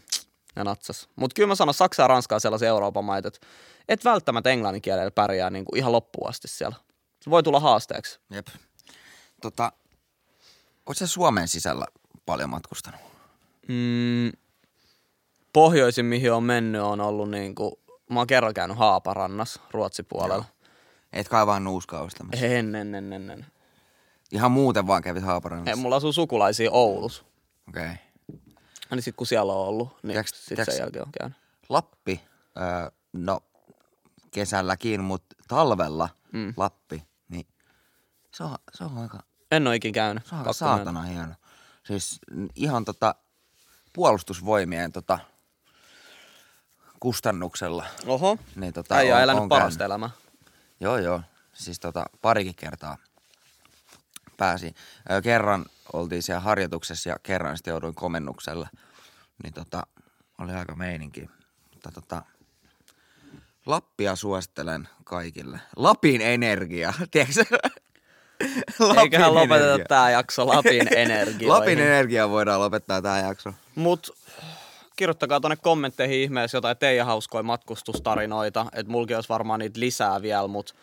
[0.57, 1.09] ja natsas.
[1.17, 3.47] Mutta kyllä mä sanon, Saksa ja Ranska on sellaisia Euroopan maita, että
[3.89, 6.77] et välttämättä englannin kielellä pärjää niin kuin ihan loppuun asti siellä.
[7.21, 8.21] Se voi tulla haasteeksi.
[8.31, 8.47] Jep.
[9.43, 9.73] Tota,
[10.87, 11.87] oot sä Suomen sisällä
[12.27, 13.01] paljon matkustanut?
[13.69, 14.33] Mm,
[15.53, 17.73] pohjoisin, mihin on mennyt, on ollut niin kuin,
[18.11, 20.45] mä oon kerran käynyt Haaparannassa, Ruotsipuolella.
[21.13, 22.47] Et kai vaan nuuskaa ostamassa.
[22.47, 23.47] En, en, en, en, en.
[24.33, 25.77] Ihan muuten vaan kävit Ei, Haaparannassa.
[25.77, 27.25] mulla asuu sukulaisia Oulus.
[27.69, 27.83] Okei.
[27.85, 27.97] Okay.
[28.91, 31.39] Niin sit kun siellä on ollut, niin Tiedätkö- sit tiedätkö- sen jälkeen on käynyt.
[31.69, 32.21] Lappi,
[32.59, 33.41] öö, no
[34.31, 36.55] kesälläkin, mutta talvella mm.
[36.57, 37.47] Lappi, niin
[38.35, 39.19] se on, se on aika,
[39.51, 40.27] En ole ikin käynyt.
[40.27, 41.35] se on aika saatana hieno.
[41.87, 42.19] Siis
[42.55, 43.15] ihan tota
[43.93, 45.19] puolustusvoimien tota
[47.01, 47.85] kustannuksella.
[48.07, 48.37] Oho.
[48.57, 50.11] Niin tota, Äijä on on- elänyt on parasta elämää.
[50.81, 51.23] Joo, joo.
[51.53, 52.97] Siis tota, parikin kertaa
[54.37, 54.75] pääsi.
[55.23, 58.69] Kerran oltiin siellä harjoituksessa ja kerran sitten jouduin komennukselle.
[59.43, 59.87] Niin tota,
[60.39, 61.31] oli aika meininki.
[61.73, 62.23] Mutta tota,
[63.67, 65.61] Lappia suosittelen kaikille.
[65.77, 67.45] Lapin energia, tiedätkö
[69.03, 71.49] Eiköhän lopeteta tää jakso Lapin energioihin.
[71.49, 73.55] Lapin energia voidaan lopettaa tämä jakso.
[73.75, 74.17] Mut
[75.01, 78.67] kirjoittakaa tonne kommentteihin ihmeessä jotain teidän hauskoja matkustustarinoita.
[78.73, 80.75] Että mulki olisi varmaan niitä lisää vielä, mut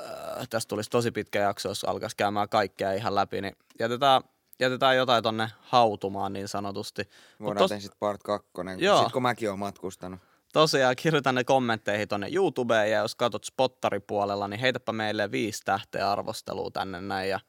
[0.00, 3.40] äh, tästä tulisi tosi pitkä jakso, jos alkaisi käymään kaikkea ihan läpi.
[3.40, 4.22] Niin jätetään
[4.60, 7.08] jätetään jotain tonne hautumaan niin sanotusti.
[7.40, 9.02] Voidaan tos- tehdä sitten part kakkonen, Joo.
[9.02, 10.20] sit kun mäkin oon matkustanut.
[10.52, 16.12] tosiaan kirjoita ne kommentteihin tonne YouTubeen ja jos katsot spottaripuolella, niin heitäpä meille viisi tähteä
[16.12, 17.40] arvostelua tänne näin ja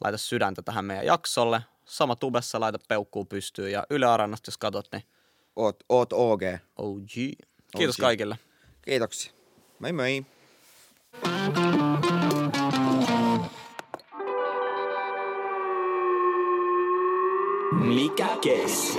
[0.00, 1.62] laita sydäntä tähän meidän jaksolle.
[1.84, 5.02] Sama tubessa laita peukkuu pystyyn ja Yle Areenasta jos katsot, niin
[5.58, 6.42] Oot, oot OG.
[6.76, 7.10] OG.
[7.76, 8.00] Kiitos OG.
[8.00, 8.38] kaikille.
[8.82, 9.32] Kiitoksia.
[9.78, 10.26] Moi moi.
[17.72, 18.98] Mikä kesi?